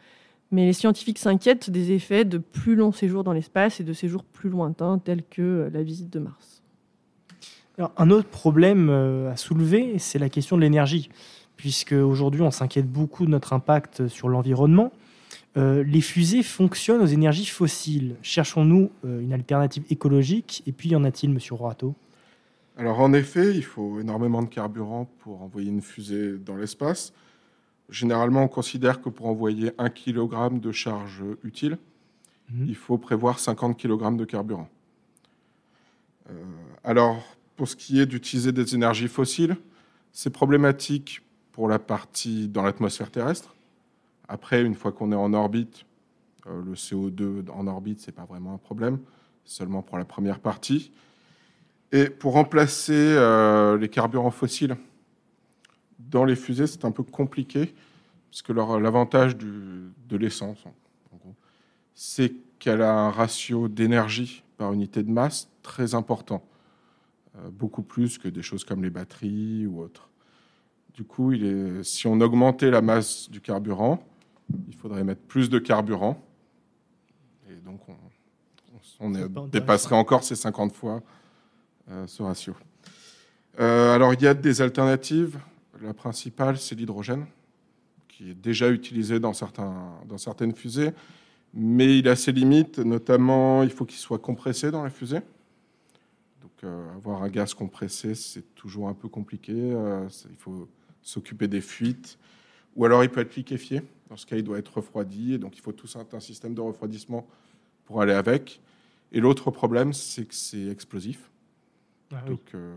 Mais 0.54 0.66
les 0.66 0.74
scientifiques 0.74 1.20
s'inquiètent 1.20 1.70
des 1.70 1.92
effets 1.92 2.24
de 2.24 2.38
plus 2.38 2.76
longs 2.76 2.94
séjours 2.94 3.26
dans 3.26 3.34
l'espace 3.34 3.82
et 3.82 3.84
de 3.84 3.92
séjours 3.92 4.24
plus 4.24 4.50
lointains, 4.50 5.00
tels 5.00 5.24
que 5.24 5.70
la 5.74 5.84
visite 5.84 6.10
de 6.10 6.20
Mars. 6.20 6.62
Alors, 7.78 7.92
un 7.98 8.10
autre 8.10 8.30
problème 8.30 8.90
à 8.90 9.36
soulever, 9.36 9.98
c'est 9.98 10.20
la 10.20 10.30
question 10.30 10.56
de 10.56 10.62
l'énergie, 10.62 11.10
puisque 11.58 11.94
aujourd'hui 11.94 12.42
on 12.42 12.52
s'inquiète 12.52 12.88
beaucoup 12.88 13.26
de 13.26 13.32
notre 13.32 13.52
impact 13.52 14.08
sur 14.08 14.30
l'environnement, 14.30 14.92
euh, 15.56 15.84
les 15.84 16.02
fusées 16.02 16.42
fonctionnent 16.42 17.02
aux 17.02 17.08
énergies 17.08 17.46
fossiles. 17.46 18.16
Cherchons-nous 18.24 18.92
euh, 19.06 19.22
une 19.22 19.34
alternative 19.34 19.84
écologique? 19.90 20.64
Et 20.66 20.72
puis, 20.72 20.90
y 20.90 20.96
en 20.96 21.04
a-t-il, 21.04 21.32
monsieur 21.32 21.54
Roato? 21.54 21.94
Alors, 22.76 23.00
en 23.00 23.14
effet, 23.14 23.56
il 23.56 23.64
faut 23.64 24.00
énormément 24.00 24.42
de 24.42 24.48
carburant 24.48 25.08
pour 25.20 25.44
envoyer 25.44 25.70
une 25.70 25.82
fusée 25.82 26.38
dans 26.44 26.56
l'espace. 26.56 27.14
Généralement, 27.90 28.44
on 28.44 28.48
considère 28.48 29.02
que 29.02 29.10
pour 29.10 29.28
envoyer 29.28 29.72
un 29.78 29.90
kilogramme 29.90 30.60
de 30.60 30.72
charge 30.72 31.24
utile, 31.44 31.78
mhm. 32.50 32.66
il 32.68 32.76
faut 32.76 32.98
prévoir 32.98 33.40
50 33.40 33.78
kg 33.78 34.16
de 34.16 34.26
carburant. 34.26 34.70
Euh, 36.30 36.34
alors, 36.84 37.24
pour 37.56 37.68
ce 37.68 37.76
qui 37.76 38.00
est 38.00 38.06
d'utiliser 38.06 38.52
des 38.52 38.74
énergies 38.74 39.08
fossiles, 39.08 39.58
c'est 40.12 40.30
problématique 40.30 41.22
pour 41.52 41.68
la 41.68 41.80
partie 41.80 42.48
dans 42.48 42.64
l'atmosphère 42.64 43.12
terrestre, 43.12 43.54
après, 44.28 44.64
une 44.64 44.76
fois 44.76 44.92
qu'on 44.92 45.12
est 45.12 45.16
en 45.16 45.34
orbite, 45.34 45.86
euh, 46.48 46.62
le 46.66 46.74
CO2 46.74 47.50
en 47.52 47.68
orbite, 47.68 48.00
ce 48.00 48.08
n'est 48.08 48.16
pas 48.16 48.26
vraiment 48.26 48.54
un 48.54 48.58
problème, 48.58 49.00
seulement 49.46 49.82
pour 49.82 49.98
la 49.98 50.06
première 50.06 50.40
partie. 50.40 50.92
Et 51.92 52.10
pour 52.10 52.34
remplacer 52.34 52.94
euh, 52.96 53.78
les 53.78 53.90
carburants 53.90 54.32
fossiles 54.32 54.76
dans 56.10 56.26
les 56.26 56.36
fusées, 56.36 56.68
c'est 56.68 56.86
un 56.86 56.92
peu 56.92 57.04
compliqué, 57.04 57.74
puisque 58.30 58.50
l'avantage 58.50 59.38
de 59.38 60.18
l'essence, 60.18 60.66
c'est 61.96 62.34
qu'elle 62.60 62.82
a 62.82 62.94
un 62.94 63.10
ratio 63.12 63.68
d'énergie 63.68 64.44
par 64.58 64.74
unité 64.74 65.04
de 65.04 65.12
masse 65.12 65.50
très 65.62 65.96
important, 65.96 66.44
euh, 67.36 67.50
beaucoup 67.52 67.84
plus 67.84 68.18
que 68.18 68.28
des 68.28 68.42
choses 68.42 68.64
comme 68.64 68.84
les 68.84 68.90
batteries 68.90 69.66
ou 69.66 69.82
autres. 69.82 70.10
Du 70.94 71.04
coup, 71.04 71.32
il 71.32 71.46
est, 71.46 71.84
si 71.84 72.08
on 72.08 72.22
augmentait 72.22 72.70
la 72.70 72.82
masse 72.82 73.30
du 73.30 73.42
carburant, 73.42 74.04
il 74.68 74.76
faudrait 74.76 75.04
mettre 75.04 75.22
plus 75.22 75.50
de 75.50 75.60
carburant. 75.60 76.22
Et 77.50 77.56
donc, 77.56 77.82
on, 79.00 79.10
dépasserait 79.48 79.96
encore 79.96 80.24
ces 80.24 80.36
50 80.36 80.74
fois 80.74 81.02
euh, 81.90 82.06
ce 82.08 82.22
ratio. 82.22 82.56
Euh, 83.60 83.96
alors, 83.96 84.14
il 84.14 84.22
y 84.22 84.28
a 84.28 84.34
des 84.34 84.62
alternatives. 84.62 85.40
La 85.84 85.94
principale, 85.94 86.58
c'est 86.58 86.76
l'hydrogène, 86.76 87.26
qui 88.08 88.32
est 88.32 88.36
déjà 88.36 88.70
utilisé 88.70 89.20
dans, 89.20 89.34
certains, 89.34 89.92
dans 90.08 90.18
certaines 90.18 90.56
fusées, 90.56 90.92
mais 91.54 92.00
il 92.00 92.08
a 92.08 92.16
ses 92.16 92.32
limites, 92.32 92.80
notamment 92.80 93.64
il 93.64 93.70
faut 93.70 93.86
qu'il 93.86 94.00
soit 94.00 94.20
compressé 94.20 94.72
dans 94.72 94.84
la 94.84 94.90
fusée. 94.90 95.20
Donc, 96.42 96.52
euh, 96.64 96.96
avoir 96.96 97.22
un 97.22 97.30
gaz 97.30 97.54
compressé, 97.54 98.16
c'est 98.16 98.56
toujours 98.56 98.88
un 98.88 98.94
peu 98.94 99.10
compliqué. 99.10 99.54
il 99.54 100.38
faut 100.38 100.70
s'occuper 101.02 101.48
des 101.48 101.62
fuites. 101.62 102.18
Ou 102.76 102.86
alors, 102.86 103.04
il 103.04 103.10
peut 103.10 103.22
être 103.22 103.36
liquéfié. 103.36 103.82
Dans 104.10 104.18
ce 104.18 104.26
cas, 104.26 104.38
il 104.38 104.44
doit 104.44 104.58
être 104.58 104.78
refroidi, 104.78 105.34
et 105.34 105.38
donc 105.38 105.58
il 105.58 105.62
faut 105.62 105.72
tout 105.74 105.88
un 106.14 106.20
système 106.20 106.54
de 106.54 106.62
refroidissement 106.62 107.28
pour 107.86 108.02
aller 108.02 108.14
avec. 108.14 108.62
Et 109.12 109.20
l'autre 109.20 109.52
problème, 109.52 109.94
c'est 109.94 110.26
que 110.26 110.34
c'est 110.34 110.68
explosif. 110.68 111.30
Ah 112.12 112.22
donc, 112.22 112.42
euh, 112.56 112.76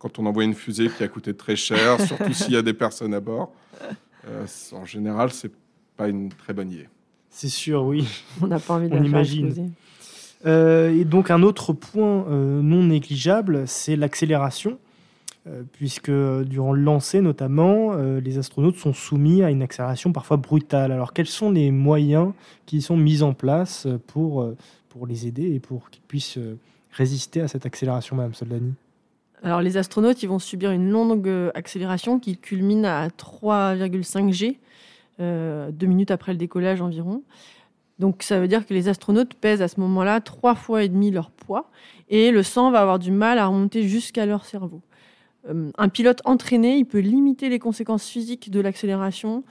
quand 0.00 0.18
on 0.18 0.26
envoie 0.26 0.42
une 0.42 0.54
fusée 0.54 0.88
qui 0.88 1.04
a 1.04 1.08
coûté 1.08 1.34
très 1.34 1.54
cher, 1.54 2.00
surtout 2.06 2.32
s'il 2.32 2.52
y 2.52 2.56
a 2.56 2.62
des 2.62 2.74
personnes 2.74 3.14
à 3.14 3.20
bord, 3.20 3.52
euh, 4.26 4.46
en 4.72 4.84
général, 4.84 5.30
c'est 5.30 5.52
pas 5.96 6.08
une 6.08 6.30
très 6.30 6.52
bonne 6.52 6.72
idée. 6.72 6.88
C'est 7.28 7.48
sûr, 7.48 7.84
oui. 7.84 8.08
On 8.42 8.48
n'a 8.48 8.58
pas 8.58 8.74
envie 8.74 8.88
de 8.88 8.96
imagine. 8.96 9.72
Euh, 10.46 10.90
et 10.90 11.04
donc 11.04 11.30
un 11.30 11.42
autre 11.42 11.72
point 11.72 12.24
non 12.28 12.82
négligeable, 12.82 13.68
c'est 13.68 13.94
l'accélération. 13.94 14.78
Euh, 15.46 15.62
puisque 15.72 16.10
euh, 16.10 16.44
durant 16.44 16.74
le 16.74 16.82
lancer 16.82 17.22
notamment, 17.22 17.94
euh, 17.94 18.20
les 18.20 18.36
astronautes 18.36 18.76
sont 18.76 18.92
soumis 18.92 19.42
à 19.42 19.50
une 19.50 19.62
accélération 19.62 20.12
parfois 20.12 20.36
brutale. 20.36 20.92
Alors 20.92 21.14
quels 21.14 21.26
sont 21.26 21.50
les 21.50 21.70
moyens 21.70 22.32
qui 22.66 22.82
sont 22.82 22.96
mis 22.96 23.22
en 23.22 23.32
place 23.32 23.86
pour, 24.06 24.46
pour 24.90 25.06
les 25.06 25.26
aider 25.26 25.54
et 25.54 25.58
pour 25.58 25.88
qu'ils 25.88 26.02
puissent 26.02 26.38
résister 26.92 27.40
à 27.40 27.48
cette 27.48 27.64
accélération, 27.64 28.16
Madame 28.16 28.34
Soldani? 28.34 28.74
Alors 29.42 29.62
les 29.62 29.76
astronautes, 29.76 30.22
ils 30.22 30.28
vont 30.28 30.38
subir 30.38 30.70
une 30.70 30.90
longue 30.90 31.30
accélération 31.54 32.18
qui 32.18 32.36
culmine 32.36 32.84
à 32.84 33.08
3,5 33.08 34.32
G, 34.32 34.60
deux 35.18 35.86
minutes 35.86 36.10
après 36.10 36.32
le 36.32 36.38
décollage 36.38 36.82
environ. 36.82 37.22
Donc 38.00 38.22
ça 38.22 38.40
veut 38.40 38.48
dire 38.48 38.66
que 38.66 38.72
les 38.72 38.88
astronautes 38.88 39.34
pèsent 39.34 39.60
à 39.60 39.68
ce 39.68 39.78
moment-là 39.80 40.22
trois 40.22 40.54
fois 40.54 40.82
et 40.82 40.88
demi 40.88 41.10
leur 41.10 41.30
poids 41.30 41.70
et 42.08 42.30
le 42.30 42.42
sang 42.42 42.70
va 42.70 42.80
avoir 42.80 42.98
du 42.98 43.12
mal 43.12 43.38
à 43.38 43.46
remonter 43.46 43.86
jusqu'à 43.86 44.24
leur 44.24 44.46
cerveau. 44.46 44.80
Euh, 45.48 45.70
un 45.76 45.88
pilote 45.88 46.22
entraîné, 46.24 46.76
il 46.76 46.86
peut 46.86 46.98
limiter 46.98 47.50
les 47.50 47.58
conséquences 47.58 48.08
physiques 48.08 48.50
de 48.50 48.60
l'accélération 48.60 49.44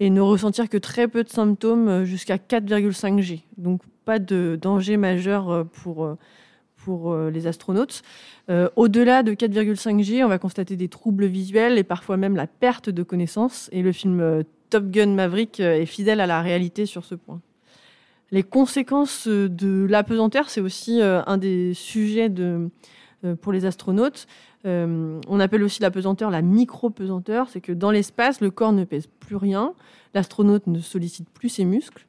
et 0.00 0.10
ne 0.10 0.20
ressentir 0.20 0.68
que 0.68 0.76
très 0.76 1.08
peu 1.08 1.24
de 1.24 1.30
symptômes 1.30 1.88
euh, 1.88 2.04
jusqu'à 2.04 2.36
4,5 2.36 3.20
G. 3.20 3.42
Donc 3.56 3.80
pas 4.04 4.18
de 4.18 4.58
danger 4.60 4.98
majeur 4.98 5.50
euh, 5.50 5.64
pour, 5.64 6.16
pour 6.84 7.16
les 7.16 7.46
astronautes. 7.46 8.02
Au-delà 8.76 9.22
de 9.22 9.32
4,5 9.32 10.02
G, 10.02 10.22
on 10.22 10.28
va 10.28 10.38
constater 10.38 10.76
des 10.76 10.88
troubles 10.88 11.26
visuels 11.26 11.78
et 11.78 11.84
parfois 11.84 12.16
même 12.16 12.36
la 12.36 12.46
perte 12.46 12.90
de 12.90 13.02
connaissance. 13.02 13.70
Et 13.72 13.82
le 13.82 13.92
film 13.92 14.44
Top 14.68 14.90
Gun 14.90 15.14
Maverick 15.14 15.60
est 15.60 15.86
fidèle 15.86 16.20
à 16.20 16.26
la 16.26 16.42
réalité 16.42 16.84
sur 16.84 17.04
ce 17.04 17.14
point. 17.14 17.40
Les 18.30 18.42
conséquences 18.42 19.26
de 19.28 19.86
l'apesanteur, 19.88 20.50
c'est 20.50 20.60
aussi 20.60 21.00
un 21.02 21.36
des 21.38 21.72
sujets 21.72 22.28
de, 22.28 22.68
pour 23.40 23.52
les 23.52 23.64
astronautes. 23.64 24.26
Euh, 24.66 25.20
on 25.28 25.40
appelle 25.40 25.62
aussi 25.62 25.82
la 25.82 25.90
pesanteur 25.90 26.30
la 26.30 26.42
micro-pesanteur. 26.42 27.48
C'est 27.50 27.60
que 27.60 27.72
dans 27.72 27.90
l'espace, 27.90 28.40
le 28.40 28.50
corps 28.50 28.72
ne 28.72 28.84
pèse 28.84 29.06
plus 29.20 29.36
rien. 29.36 29.74
L'astronaute 30.14 30.66
ne 30.66 30.80
sollicite 30.80 31.28
plus 31.30 31.48
ses 31.48 31.64
muscles. 31.64 32.06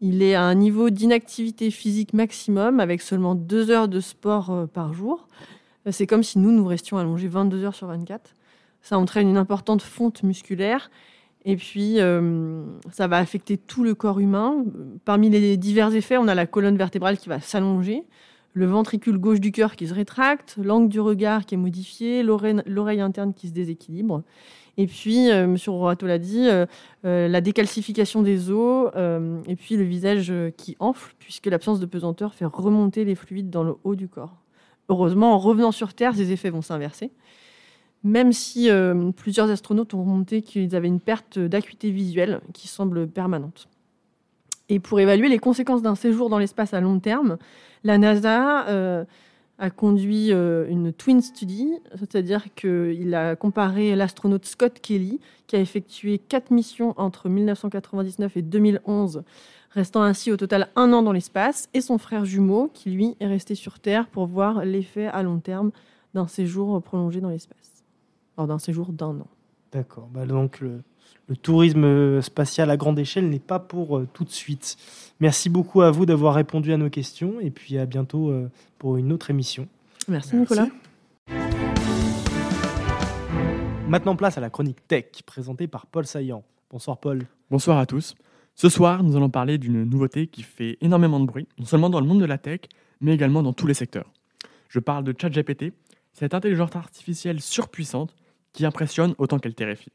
Il 0.00 0.22
est 0.22 0.34
à 0.34 0.42
un 0.42 0.54
niveau 0.54 0.90
d'inactivité 0.90 1.70
physique 1.70 2.12
maximum 2.12 2.80
avec 2.80 3.00
seulement 3.00 3.34
deux 3.34 3.70
heures 3.70 3.88
de 3.88 4.00
sport 4.00 4.50
euh, 4.50 4.66
par 4.66 4.92
jour. 4.92 5.28
Euh, 5.86 5.92
c'est 5.92 6.06
comme 6.06 6.22
si 6.22 6.38
nous, 6.38 6.52
nous 6.52 6.66
restions 6.66 6.98
allongés 6.98 7.28
22 7.28 7.64
heures 7.64 7.74
sur 7.74 7.86
24. 7.86 8.34
Ça 8.82 8.98
entraîne 8.98 9.28
une 9.28 9.38
importante 9.38 9.82
fonte 9.82 10.22
musculaire. 10.22 10.90
Et 11.44 11.56
puis, 11.56 11.98
ça 12.90 13.06
va 13.06 13.18
affecter 13.18 13.56
tout 13.56 13.84
le 13.84 13.94
corps 13.94 14.18
humain. 14.18 14.64
Parmi 15.04 15.30
les 15.30 15.56
divers 15.56 15.94
effets, 15.94 16.16
on 16.16 16.26
a 16.26 16.34
la 16.34 16.44
colonne 16.44 16.76
vertébrale 16.76 17.18
qui 17.18 17.28
va 17.28 17.40
s'allonger 17.40 18.04
le 18.56 18.64
ventricule 18.64 19.18
gauche 19.18 19.38
du 19.38 19.52
cœur 19.52 19.76
qui 19.76 19.86
se 19.86 19.92
rétracte, 19.92 20.56
l'angle 20.56 20.88
du 20.88 20.98
regard 20.98 21.44
qui 21.44 21.54
est 21.54 21.58
modifié, 21.58 22.22
l'oreille 22.22 23.00
interne 23.02 23.34
qui 23.34 23.48
se 23.48 23.52
déséquilibre. 23.52 24.22
Et 24.78 24.86
puis, 24.86 25.30
euh, 25.30 25.44
M. 25.44 25.56
Rorato 25.66 26.06
l'a 26.06 26.18
dit, 26.18 26.48
euh, 26.48 26.64
euh, 27.04 27.28
la 27.28 27.42
décalcification 27.42 28.22
des 28.22 28.50
os, 28.50 28.90
et 29.46 29.56
puis 29.56 29.76
le 29.76 29.84
visage 29.84 30.32
qui 30.56 30.74
enfle, 30.80 31.14
puisque 31.18 31.46
l'absence 31.46 31.80
de 31.80 31.86
pesanteur 31.86 32.32
fait 32.32 32.46
remonter 32.46 33.04
les 33.04 33.14
fluides 33.14 33.50
dans 33.50 33.62
le 33.62 33.74
haut 33.84 33.94
du 33.94 34.08
corps. 34.08 34.36
Heureusement, 34.88 35.34
en 35.34 35.38
revenant 35.38 35.70
sur 35.70 35.92
Terre, 35.92 36.14
ces 36.14 36.32
effets 36.32 36.48
vont 36.48 36.62
s'inverser. 36.62 37.10
Même 38.04 38.32
si 38.32 38.70
plusieurs 39.16 39.50
astronautes 39.50 39.92
ont 39.92 40.00
remonté 40.00 40.40
qu'ils 40.40 40.74
avaient 40.74 40.88
une 40.88 41.00
perte 41.00 41.38
d'acuité 41.38 41.90
visuelle 41.90 42.40
qui 42.54 42.68
semble 42.68 43.06
permanente. 43.06 43.68
Et 44.68 44.80
pour 44.80 44.98
évaluer 44.98 45.28
les 45.28 45.38
conséquences 45.38 45.82
d'un 45.82 45.94
séjour 45.94 46.28
dans 46.28 46.38
l'espace 46.38 46.74
à 46.74 46.80
long 46.80 46.98
terme, 46.98 47.38
la 47.84 47.98
NASA 47.98 48.66
euh, 48.68 49.04
a 49.58 49.70
conduit 49.70 50.32
euh, 50.32 50.66
une 50.68 50.92
twin 50.92 51.20
study, 51.20 51.72
c'est-à-dire 51.98 52.52
qu'il 52.54 53.14
a 53.14 53.36
comparé 53.36 53.94
l'astronaute 53.94 54.44
Scott 54.44 54.80
Kelly, 54.80 55.20
qui 55.46 55.56
a 55.56 55.60
effectué 55.60 56.18
quatre 56.18 56.50
missions 56.50 56.94
entre 56.96 57.28
1999 57.28 58.36
et 58.36 58.42
2011, 58.42 59.22
restant 59.70 60.02
ainsi 60.02 60.32
au 60.32 60.36
total 60.36 60.68
un 60.74 60.92
an 60.92 61.02
dans 61.02 61.12
l'espace, 61.12 61.68
et 61.72 61.80
son 61.80 61.98
frère 61.98 62.24
jumeau, 62.24 62.70
qui 62.74 62.90
lui 62.90 63.16
est 63.20 63.26
resté 63.26 63.54
sur 63.54 63.78
Terre 63.78 64.08
pour 64.08 64.26
voir 64.26 64.64
l'effet 64.64 65.06
à 65.06 65.22
long 65.22 65.38
terme 65.38 65.70
d'un 66.12 66.26
séjour 66.26 66.82
prolongé 66.82 67.20
dans 67.20 67.30
l'espace, 67.30 67.84
alors 68.36 68.48
d'un 68.48 68.58
séjour 68.58 68.92
d'un 68.92 69.20
an. 69.20 69.28
D'accord. 69.76 70.08
Bah, 70.10 70.24
donc 70.24 70.60
le, 70.60 70.80
le 71.28 71.36
tourisme 71.36 72.22
spatial 72.22 72.70
à 72.70 72.78
grande 72.78 72.98
échelle 72.98 73.28
n'est 73.28 73.38
pas 73.38 73.58
pour 73.58 73.98
euh, 73.98 74.08
tout 74.14 74.24
de 74.24 74.30
suite. 74.30 74.78
Merci 75.20 75.50
beaucoup 75.50 75.82
à 75.82 75.90
vous 75.90 76.06
d'avoir 76.06 76.32
répondu 76.32 76.72
à 76.72 76.78
nos 76.78 76.88
questions 76.88 77.40
et 77.40 77.50
puis 77.50 77.76
à 77.76 77.84
bientôt 77.84 78.30
euh, 78.30 78.50
pour 78.78 78.96
une 78.96 79.12
autre 79.12 79.28
émission. 79.28 79.68
Merci, 80.08 80.34
Nicolas. 80.34 80.68
Maintenant 83.86 84.16
place 84.16 84.38
à 84.38 84.40
la 84.40 84.48
chronique 84.48 84.78
tech 84.88 85.04
présentée 85.26 85.66
par 85.66 85.84
Paul 85.84 86.06
Saillant. 86.06 86.42
Bonsoir 86.70 86.96
Paul. 86.96 87.26
Bonsoir 87.50 87.76
à 87.76 87.84
tous. 87.84 88.14
Ce 88.54 88.70
soir, 88.70 89.02
nous 89.02 89.14
allons 89.14 89.28
parler 89.28 89.58
d'une 89.58 89.84
nouveauté 89.84 90.26
qui 90.26 90.42
fait 90.42 90.78
énormément 90.80 91.20
de 91.20 91.26
bruit, 91.26 91.46
non 91.58 91.66
seulement 91.66 91.90
dans 91.90 92.00
le 92.00 92.06
monde 92.06 92.20
de 92.20 92.24
la 92.24 92.38
tech, 92.38 92.60
mais 93.02 93.12
également 93.12 93.42
dans 93.42 93.52
tous 93.52 93.66
les 93.66 93.74
secteurs. 93.74 94.10
Je 94.70 94.78
parle 94.78 95.04
de 95.04 95.14
ChatGPT, 95.14 95.74
cette 96.14 96.32
intelligence 96.32 96.74
artificielle 96.74 97.42
surpuissante 97.42 98.14
qui 98.56 98.64
impressionne 98.64 99.14
autant 99.18 99.38
qu'elle 99.38 99.54
terrifie. 99.54 99.92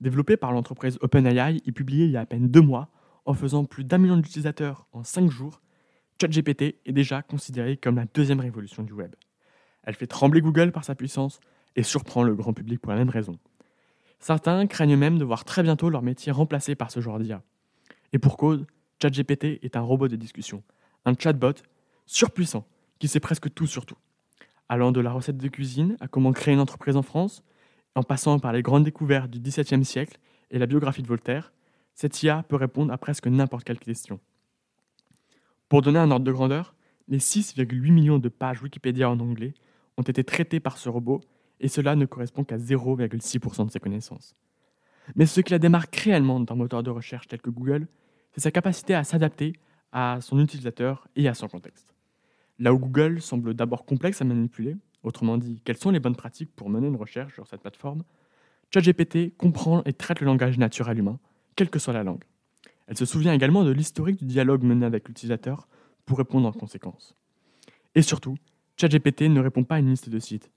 Développé 0.00 0.36
par 0.36 0.50
l'entreprise 0.50 0.98
OpenAI 1.00 1.62
et 1.64 1.72
publié 1.72 2.04
il 2.04 2.10
y 2.10 2.16
a 2.16 2.20
à 2.20 2.26
peine 2.26 2.48
deux 2.48 2.60
mois, 2.60 2.90
en 3.26 3.32
faisant 3.32 3.64
plus 3.64 3.84
d'un 3.84 3.98
million 3.98 4.16
d'utilisateurs 4.16 4.88
en 4.90 5.04
cinq 5.04 5.30
jours, 5.30 5.62
ChatGPT 6.20 6.80
est 6.84 6.92
déjà 6.92 7.22
considéré 7.22 7.76
comme 7.76 7.94
la 7.94 8.06
deuxième 8.06 8.40
révolution 8.40 8.82
du 8.82 8.92
web. 8.92 9.14
Elle 9.84 9.94
fait 9.94 10.08
trembler 10.08 10.40
Google 10.40 10.72
par 10.72 10.84
sa 10.84 10.96
puissance 10.96 11.38
et 11.76 11.84
surprend 11.84 12.24
le 12.24 12.34
grand 12.34 12.52
public 12.52 12.80
pour 12.80 12.90
la 12.90 12.98
même 12.98 13.08
raison. 13.08 13.38
Certains 14.18 14.66
craignent 14.66 14.96
même 14.96 15.18
de 15.18 15.24
voir 15.24 15.44
très 15.44 15.62
bientôt 15.62 15.90
leur 15.90 16.02
métier 16.02 16.32
remplacé 16.32 16.74
par 16.74 16.90
ce 16.90 16.98
genre 16.98 17.20
d'IA. 17.20 17.40
Et 18.12 18.18
pour 18.18 18.36
cause, 18.36 18.66
ChatGPT 19.00 19.60
est 19.62 19.76
un 19.76 19.80
robot 19.80 20.08
de 20.08 20.16
discussion, 20.16 20.64
un 21.04 21.14
chatbot 21.16 21.54
surpuissant 22.04 22.66
qui 22.98 23.06
sait 23.06 23.20
presque 23.20 23.54
tout 23.54 23.68
sur 23.68 23.86
tout. 23.86 23.98
Allant 24.68 24.92
de 24.92 25.00
la 25.00 25.12
recette 25.12 25.36
de 25.36 25.48
cuisine 25.48 25.96
à 26.00 26.08
comment 26.08 26.32
créer 26.32 26.54
une 26.54 26.60
entreprise 26.60 26.96
en 26.96 27.02
France, 27.02 27.42
en 27.94 28.02
passant 28.02 28.38
par 28.38 28.52
les 28.52 28.62
grandes 28.62 28.84
découvertes 28.84 29.30
du 29.30 29.38
XVIIe 29.38 29.84
siècle 29.84 30.18
et 30.50 30.58
la 30.58 30.66
biographie 30.66 31.02
de 31.02 31.08
Voltaire, 31.08 31.52
cette 31.94 32.22
IA 32.22 32.42
peut 32.42 32.56
répondre 32.56 32.92
à 32.92 32.98
presque 32.98 33.26
n'importe 33.26 33.64
quelle 33.64 33.78
question. 33.78 34.18
Pour 35.68 35.82
donner 35.82 35.98
un 35.98 36.10
ordre 36.10 36.24
de 36.24 36.32
grandeur, 36.32 36.74
les 37.08 37.18
6,8 37.18 37.92
millions 37.92 38.18
de 38.18 38.28
pages 38.28 38.62
Wikipédia 38.62 39.08
en 39.08 39.20
anglais 39.20 39.54
ont 39.96 40.02
été 40.02 40.24
traitées 40.24 40.60
par 40.60 40.78
ce 40.78 40.88
robot 40.88 41.20
et 41.60 41.68
cela 41.68 41.94
ne 41.94 42.06
correspond 42.06 42.44
qu'à 42.44 42.56
0,6% 42.56 43.66
de 43.66 43.70
ses 43.70 43.80
connaissances. 43.80 44.34
Mais 45.14 45.26
ce 45.26 45.40
qui 45.40 45.52
la 45.52 45.58
démarque 45.58 45.94
réellement 45.96 46.40
d'un 46.40 46.54
moteur 46.54 46.82
de 46.82 46.90
recherche 46.90 47.28
tel 47.28 47.40
que 47.40 47.50
Google, 47.50 47.86
c'est 48.32 48.40
sa 48.40 48.50
capacité 48.50 48.94
à 48.94 49.04
s'adapter 49.04 49.54
à 49.92 50.18
son 50.20 50.40
utilisateur 50.40 51.06
et 51.14 51.28
à 51.28 51.34
son 51.34 51.46
contexte. 51.46 51.93
Là 52.58 52.72
où 52.72 52.78
Google 52.78 53.20
semble 53.20 53.54
d'abord 53.54 53.84
complexe 53.84 54.22
à 54.22 54.24
manipuler, 54.24 54.76
Autrement 55.04 55.36
dit, 55.36 55.60
quelles 55.64 55.76
sont 55.76 55.90
les 55.90 56.00
bonnes 56.00 56.16
pratiques 56.16 56.50
pour 56.56 56.70
mener 56.70 56.88
une 56.88 56.96
recherche 56.96 57.34
sur 57.34 57.46
cette 57.46 57.60
plateforme 57.60 58.02
ChatGPT 58.72 59.36
comprend 59.36 59.84
et 59.84 59.92
traite 59.92 60.20
le 60.20 60.26
langage 60.26 60.58
naturel 60.58 60.98
humain, 60.98 61.20
quelle 61.54 61.70
que 61.70 61.78
soit 61.78 61.92
la 61.92 62.02
langue. 62.02 62.24
Elle 62.86 62.96
se 62.96 63.04
souvient 63.04 63.34
également 63.34 63.64
de 63.64 63.70
l'historique 63.70 64.18
du 64.18 64.24
dialogue 64.24 64.64
mené 64.64 64.84
avec 64.86 65.06
l'utilisateur 65.06 65.68
pour 66.06 66.18
répondre 66.18 66.48
en 66.48 66.52
conséquence. 66.52 67.14
Et 67.94 68.02
surtout, 68.02 68.36
ChatGPT 68.78 69.22
ne 69.28 69.40
répond 69.40 69.62
pas 69.62 69.76
à 69.76 69.78
une 69.78 69.90
liste 69.90 70.08
de 70.08 70.18
sites. 70.18 70.50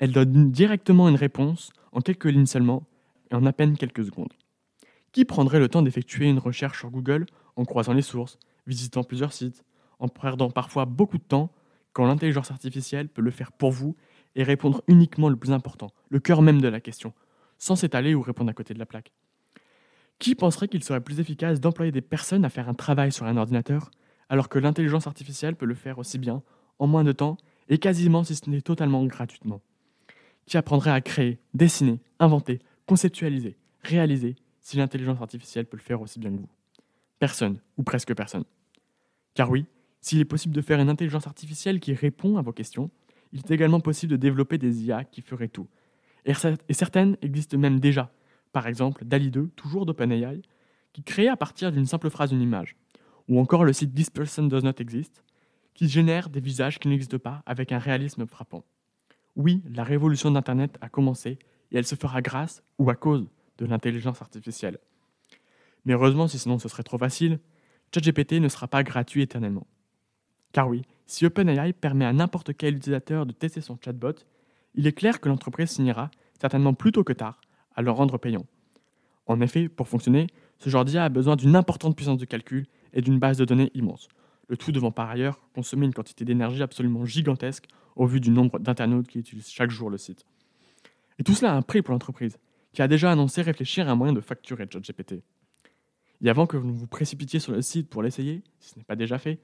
Elle 0.00 0.12
donne 0.12 0.50
directement 0.50 1.08
une 1.08 1.14
réponse 1.14 1.72
en 1.92 2.00
quelques 2.00 2.24
lignes 2.24 2.46
seulement 2.46 2.82
et 3.30 3.36
en 3.36 3.46
à 3.46 3.52
peine 3.52 3.78
quelques 3.78 4.04
secondes. 4.04 4.32
Qui 5.12 5.24
prendrait 5.24 5.60
le 5.60 5.68
temps 5.68 5.82
d'effectuer 5.82 6.28
une 6.28 6.38
recherche 6.40 6.80
sur 6.80 6.90
Google 6.90 7.26
en 7.54 7.64
croisant 7.64 7.92
les 7.92 8.02
sources, 8.02 8.38
visitant 8.66 9.04
plusieurs 9.04 9.32
sites, 9.32 9.64
en 10.02 10.08
perdant 10.08 10.50
parfois 10.50 10.84
beaucoup 10.84 11.16
de 11.16 11.22
temps 11.22 11.50
quand 11.92 12.06
l'intelligence 12.06 12.50
artificielle 12.50 13.08
peut 13.08 13.22
le 13.22 13.30
faire 13.30 13.52
pour 13.52 13.70
vous 13.70 13.96
et 14.34 14.42
répondre 14.42 14.82
uniquement 14.88 15.28
le 15.28 15.36
plus 15.36 15.52
important, 15.52 15.92
le 16.08 16.18
cœur 16.18 16.42
même 16.42 16.60
de 16.60 16.68
la 16.68 16.80
question, 16.80 17.12
sans 17.58 17.76
s'étaler 17.76 18.14
ou 18.14 18.22
répondre 18.22 18.50
à 18.50 18.54
côté 18.54 18.74
de 18.74 18.78
la 18.78 18.86
plaque. 18.86 19.12
Qui 20.18 20.34
penserait 20.34 20.68
qu'il 20.68 20.82
serait 20.82 21.00
plus 21.00 21.20
efficace 21.20 21.60
d'employer 21.60 21.92
des 21.92 22.00
personnes 22.00 22.44
à 22.44 22.48
faire 22.48 22.68
un 22.68 22.74
travail 22.74 23.12
sur 23.12 23.26
un 23.26 23.36
ordinateur, 23.36 23.90
alors 24.28 24.48
que 24.48 24.58
l'intelligence 24.58 25.06
artificielle 25.06 25.54
peut 25.54 25.66
le 25.66 25.74
faire 25.74 25.98
aussi 25.98 26.18
bien, 26.18 26.42
en 26.78 26.86
moins 26.86 27.04
de 27.04 27.12
temps, 27.12 27.36
et 27.68 27.78
quasiment 27.78 28.24
si 28.24 28.34
ce 28.34 28.50
n'est 28.50 28.62
totalement 28.62 29.04
gratuitement? 29.04 29.60
Qui 30.46 30.56
apprendrait 30.56 30.90
à 30.90 31.00
créer, 31.00 31.38
dessiner, 31.54 32.00
inventer, 32.18 32.60
conceptualiser, 32.86 33.56
réaliser, 33.82 34.34
si 34.60 34.76
l'intelligence 34.76 35.20
artificielle 35.20 35.66
peut 35.66 35.76
le 35.76 35.82
faire 35.82 36.00
aussi 36.00 36.18
bien 36.18 36.30
que 36.30 36.38
vous? 36.38 36.48
Personne, 37.18 37.60
ou 37.76 37.82
presque 37.84 38.14
personne. 38.14 38.44
Car 39.34 39.50
oui, 39.50 39.66
s'il 40.02 40.20
est 40.20 40.26
possible 40.26 40.54
de 40.54 40.60
faire 40.60 40.80
une 40.80 40.90
intelligence 40.90 41.26
artificielle 41.26 41.80
qui 41.80 41.94
répond 41.94 42.36
à 42.36 42.42
vos 42.42 42.52
questions, 42.52 42.90
il 43.32 43.38
est 43.38 43.50
également 43.50 43.80
possible 43.80 44.10
de 44.12 44.16
développer 44.16 44.58
des 44.58 44.84
IA 44.84 45.04
qui 45.04 45.22
feraient 45.22 45.48
tout. 45.48 45.68
Et 46.26 46.34
certaines 46.74 47.16
existent 47.22 47.56
même 47.56 47.80
déjà. 47.80 48.12
Par 48.52 48.66
exemple, 48.66 49.04
DALI 49.04 49.30
2, 49.30 49.48
toujours 49.56 49.86
d'OpenAI, 49.86 50.42
qui 50.92 51.02
crée 51.02 51.28
à 51.28 51.36
partir 51.36 51.72
d'une 51.72 51.86
simple 51.86 52.10
phrase 52.10 52.32
une 52.32 52.42
image. 52.42 52.76
Ou 53.28 53.40
encore 53.40 53.64
le 53.64 53.72
site 53.72 53.94
This 53.94 54.10
Person 54.10 54.44
Does 54.44 54.60
Not 54.60 54.74
Exist, 54.78 55.24
qui 55.72 55.88
génère 55.88 56.28
des 56.28 56.40
visages 56.40 56.78
qui 56.78 56.88
n'existent 56.88 57.18
pas 57.18 57.42
avec 57.46 57.72
un 57.72 57.78
réalisme 57.78 58.26
frappant. 58.26 58.64
Oui, 59.36 59.62
la 59.72 59.84
révolution 59.84 60.30
d'Internet 60.30 60.76
a 60.82 60.88
commencé 60.88 61.38
et 61.70 61.78
elle 61.78 61.86
se 61.86 61.94
fera 61.94 62.20
grâce 62.20 62.62
ou 62.78 62.90
à 62.90 62.94
cause 62.94 63.30
de 63.58 63.64
l'intelligence 63.64 64.20
artificielle. 64.20 64.78
Mais 65.84 65.94
heureusement, 65.94 66.28
si 66.28 66.38
sinon 66.38 66.58
ce 66.58 66.68
serait 66.68 66.82
trop 66.82 66.98
facile, 66.98 67.40
ChatGPT 67.94 68.34
ne 68.34 68.48
sera 68.48 68.68
pas 68.68 68.82
gratuit 68.82 69.22
éternellement. 69.22 69.66
Car 70.52 70.68
oui, 70.68 70.82
si 71.06 71.26
OpenAI 71.26 71.72
permet 71.72 72.04
à 72.04 72.12
n'importe 72.12 72.54
quel 72.56 72.76
utilisateur 72.76 73.26
de 73.26 73.32
tester 73.32 73.60
son 73.60 73.78
chatbot, 73.82 74.14
il 74.74 74.86
est 74.86 74.92
clair 74.92 75.20
que 75.20 75.28
l'entreprise 75.28 75.70
signera, 75.70 76.10
certainement 76.40 76.74
plus 76.74 76.92
tôt 76.92 77.04
que 77.04 77.12
tard, 77.12 77.40
à 77.74 77.82
le 77.82 77.90
rendre 77.90 78.18
payant. 78.18 78.46
En 79.26 79.40
effet, 79.40 79.68
pour 79.68 79.88
fonctionner, 79.88 80.26
ce 80.58 80.70
genre 80.70 80.84
d'IA 80.84 81.04
a 81.04 81.08
besoin 81.08 81.36
d'une 81.36 81.56
importante 81.56 81.96
puissance 81.96 82.18
de 82.18 82.24
calcul 82.24 82.66
et 82.92 83.00
d'une 83.00 83.18
base 83.18 83.38
de 83.38 83.44
données 83.44 83.70
immense, 83.74 84.08
le 84.48 84.56
tout 84.56 84.72
devant 84.72 84.90
par 84.90 85.08
ailleurs 85.08 85.40
consommer 85.54 85.86
une 85.86 85.94
quantité 85.94 86.24
d'énergie 86.24 86.62
absolument 86.62 87.04
gigantesque 87.04 87.66
au 87.96 88.06
vu 88.06 88.20
du 88.20 88.30
nombre 88.30 88.58
d'internautes 88.58 89.08
qui 89.08 89.18
utilisent 89.18 89.50
chaque 89.50 89.70
jour 89.70 89.90
le 89.90 89.98
site. 89.98 90.26
Et 91.18 91.24
tout 91.24 91.34
cela 91.34 91.52
a 91.52 91.56
un 91.56 91.62
prix 91.62 91.82
pour 91.82 91.92
l'entreprise, 91.92 92.38
qui 92.72 92.82
a 92.82 92.88
déjà 92.88 93.12
annoncé 93.12 93.42
réfléchir 93.42 93.88
à 93.88 93.92
un 93.92 93.94
moyen 93.94 94.12
de 94.12 94.20
facturer 94.20 94.66
ChatGPT. 94.70 95.22
Et 96.22 96.30
avant 96.30 96.46
que 96.46 96.56
vous 96.56 96.66
ne 96.66 96.72
vous 96.72 96.86
précipitiez 96.86 97.40
sur 97.40 97.52
le 97.52 97.62
site 97.62 97.88
pour 97.88 98.02
l'essayer, 98.02 98.42
si 98.60 98.70
ce 98.70 98.78
n'est 98.78 98.84
pas 98.84 98.96
déjà 98.96 99.18
fait, 99.18 99.40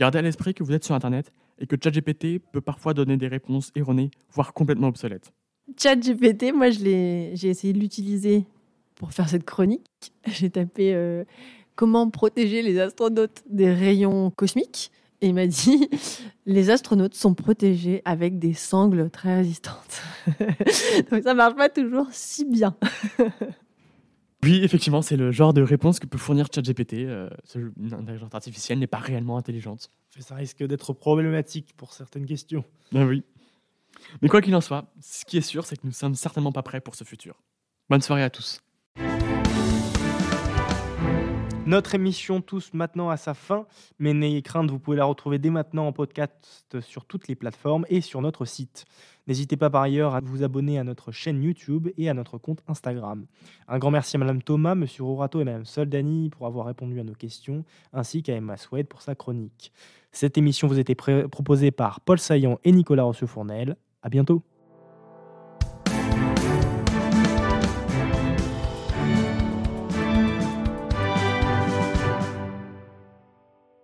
Gardez 0.00 0.18
à 0.18 0.22
l'esprit 0.22 0.54
que 0.54 0.64
vous 0.64 0.72
êtes 0.72 0.82
sur 0.82 0.94
Internet 0.94 1.30
et 1.58 1.66
que 1.66 1.76
ChatGPT 1.76 2.40
peut 2.52 2.62
parfois 2.62 2.94
donner 2.94 3.18
des 3.18 3.28
réponses 3.28 3.70
erronées, 3.74 4.10
voire 4.32 4.54
complètement 4.54 4.88
obsolètes. 4.88 5.30
ChatGPT, 5.78 6.54
moi, 6.54 6.70
j'ai 6.70 7.34
essayé 7.34 7.74
de 7.74 7.78
l'utiliser 7.78 8.46
pour 8.94 9.12
faire 9.12 9.28
cette 9.28 9.44
chronique. 9.44 9.84
J'ai 10.26 10.48
tapé 10.48 10.94
euh, 10.94 11.24
comment 11.76 12.08
protéger 12.08 12.62
les 12.62 12.80
astronautes 12.80 13.42
des 13.46 13.70
rayons 13.70 14.30
cosmiques. 14.30 14.90
Et 15.20 15.28
il 15.28 15.34
m'a 15.34 15.46
dit 15.46 15.90
les 16.46 16.70
astronautes 16.70 17.14
sont 17.14 17.34
protégés 17.34 18.00
avec 18.06 18.38
des 18.38 18.54
sangles 18.54 19.10
très 19.10 19.36
résistantes. 19.36 20.00
Donc 21.10 21.24
ça 21.24 21.34
marche 21.34 21.56
pas 21.56 21.68
toujours 21.68 22.06
si 22.10 22.46
bien. 22.46 22.74
Oui, 24.42 24.60
effectivement, 24.62 25.02
c'est 25.02 25.16
le 25.16 25.30
genre 25.32 25.52
de 25.52 25.60
réponse 25.60 26.00
que 26.00 26.06
peut 26.06 26.16
fournir 26.18 26.46
ChatGPT. 26.52 26.94
Euh, 26.94 27.28
une 27.54 27.92
intelligence 27.92 28.34
artificielle 28.34 28.78
n'est 28.78 28.86
pas 28.86 28.98
réellement 28.98 29.36
intelligente. 29.36 29.90
Ça 30.18 30.34
risque 30.34 30.62
d'être 30.62 30.94
problématique 30.94 31.74
pour 31.76 31.92
certaines 31.92 32.24
questions. 32.24 32.64
Ben 32.90 33.06
oui. 33.06 33.22
Mais 34.22 34.28
quoi 34.28 34.40
qu'il 34.40 34.54
en 34.54 34.62
soit, 34.62 34.86
ce 35.00 35.26
qui 35.26 35.36
est 35.36 35.42
sûr, 35.42 35.66
c'est 35.66 35.76
que 35.76 35.86
nous 35.86 35.92
sommes 35.92 36.14
certainement 36.14 36.52
pas 36.52 36.62
prêts 36.62 36.80
pour 36.80 36.94
ce 36.94 37.04
futur. 37.04 37.42
Bonne 37.90 38.00
soirée 38.00 38.22
à 38.22 38.30
tous. 38.30 38.62
Notre 41.66 41.94
émission 41.94 42.40
touche 42.40 42.72
maintenant 42.72 43.10
à 43.10 43.16
sa 43.16 43.34
fin, 43.34 43.66
mais 43.98 44.14
n'ayez 44.14 44.42
crainte, 44.42 44.70
vous 44.70 44.78
pouvez 44.78 44.96
la 44.96 45.04
retrouver 45.04 45.38
dès 45.38 45.50
maintenant 45.50 45.86
en 45.86 45.92
podcast 45.92 46.66
sur 46.80 47.04
toutes 47.04 47.28
les 47.28 47.36
plateformes 47.36 47.84
et 47.88 48.00
sur 48.00 48.22
notre 48.22 48.44
site. 48.46 48.86
N'hésitez 49.30 49.56
pas 49.56 49.70
par 49.70 49.82
ailleurs 49.82 50.16
à 50.16 50.20
vous 50.20 50.42
abonner 50.42 50.76
à 50.80 50.82
notre 50.82 51.12
chaîne 51.12 51.40
YouTube 51.40 51.86
et 51.96 52.08
à 52.08 52.14
notre 52.14 52.36
compte 52.36 52.64
Instagram. 52.66 53.26
Un 53.68 53.78
grand 53.78 53.92
merci 53.92 54.16
à 54.16 54.18
Madame 54.18 54.42
Thomas, 54.42 54.74
Monsieur 54.74 55.04
Rorato 55.04 55.40
et 55.40 55.44
Madame 55.44 55.64
Soldani 55.64 56.30
pour 56.30 56.48
avoir 56.48 56.66
répondu 56.66 56.98
à 56.98 57.04
nos 57.04 57.14
questions, 57.14 57.64
ainsi 57.92 58.24
qu'à 58.24 58.34
Emma 58.34 58.56
Swed 58.56 58.88
pour 58.88 59.02
sa 59.02 59.14
chronique. 59.14 59.72
Cette 60.10 60.36
émission 60.36 60.66
vous 60.66 60.80
était 60.80 60.96
proposée 60.96 61.70
par 61.70 62.00
Paul 62.00 62.18
Saillant 62.18 62.58
et 62.64 62.72
Nicolas 62.72 63.04
Rosseux-Fournel. 63.04 63.76
À 64.02 64.08
bientôt. 64.08 64.42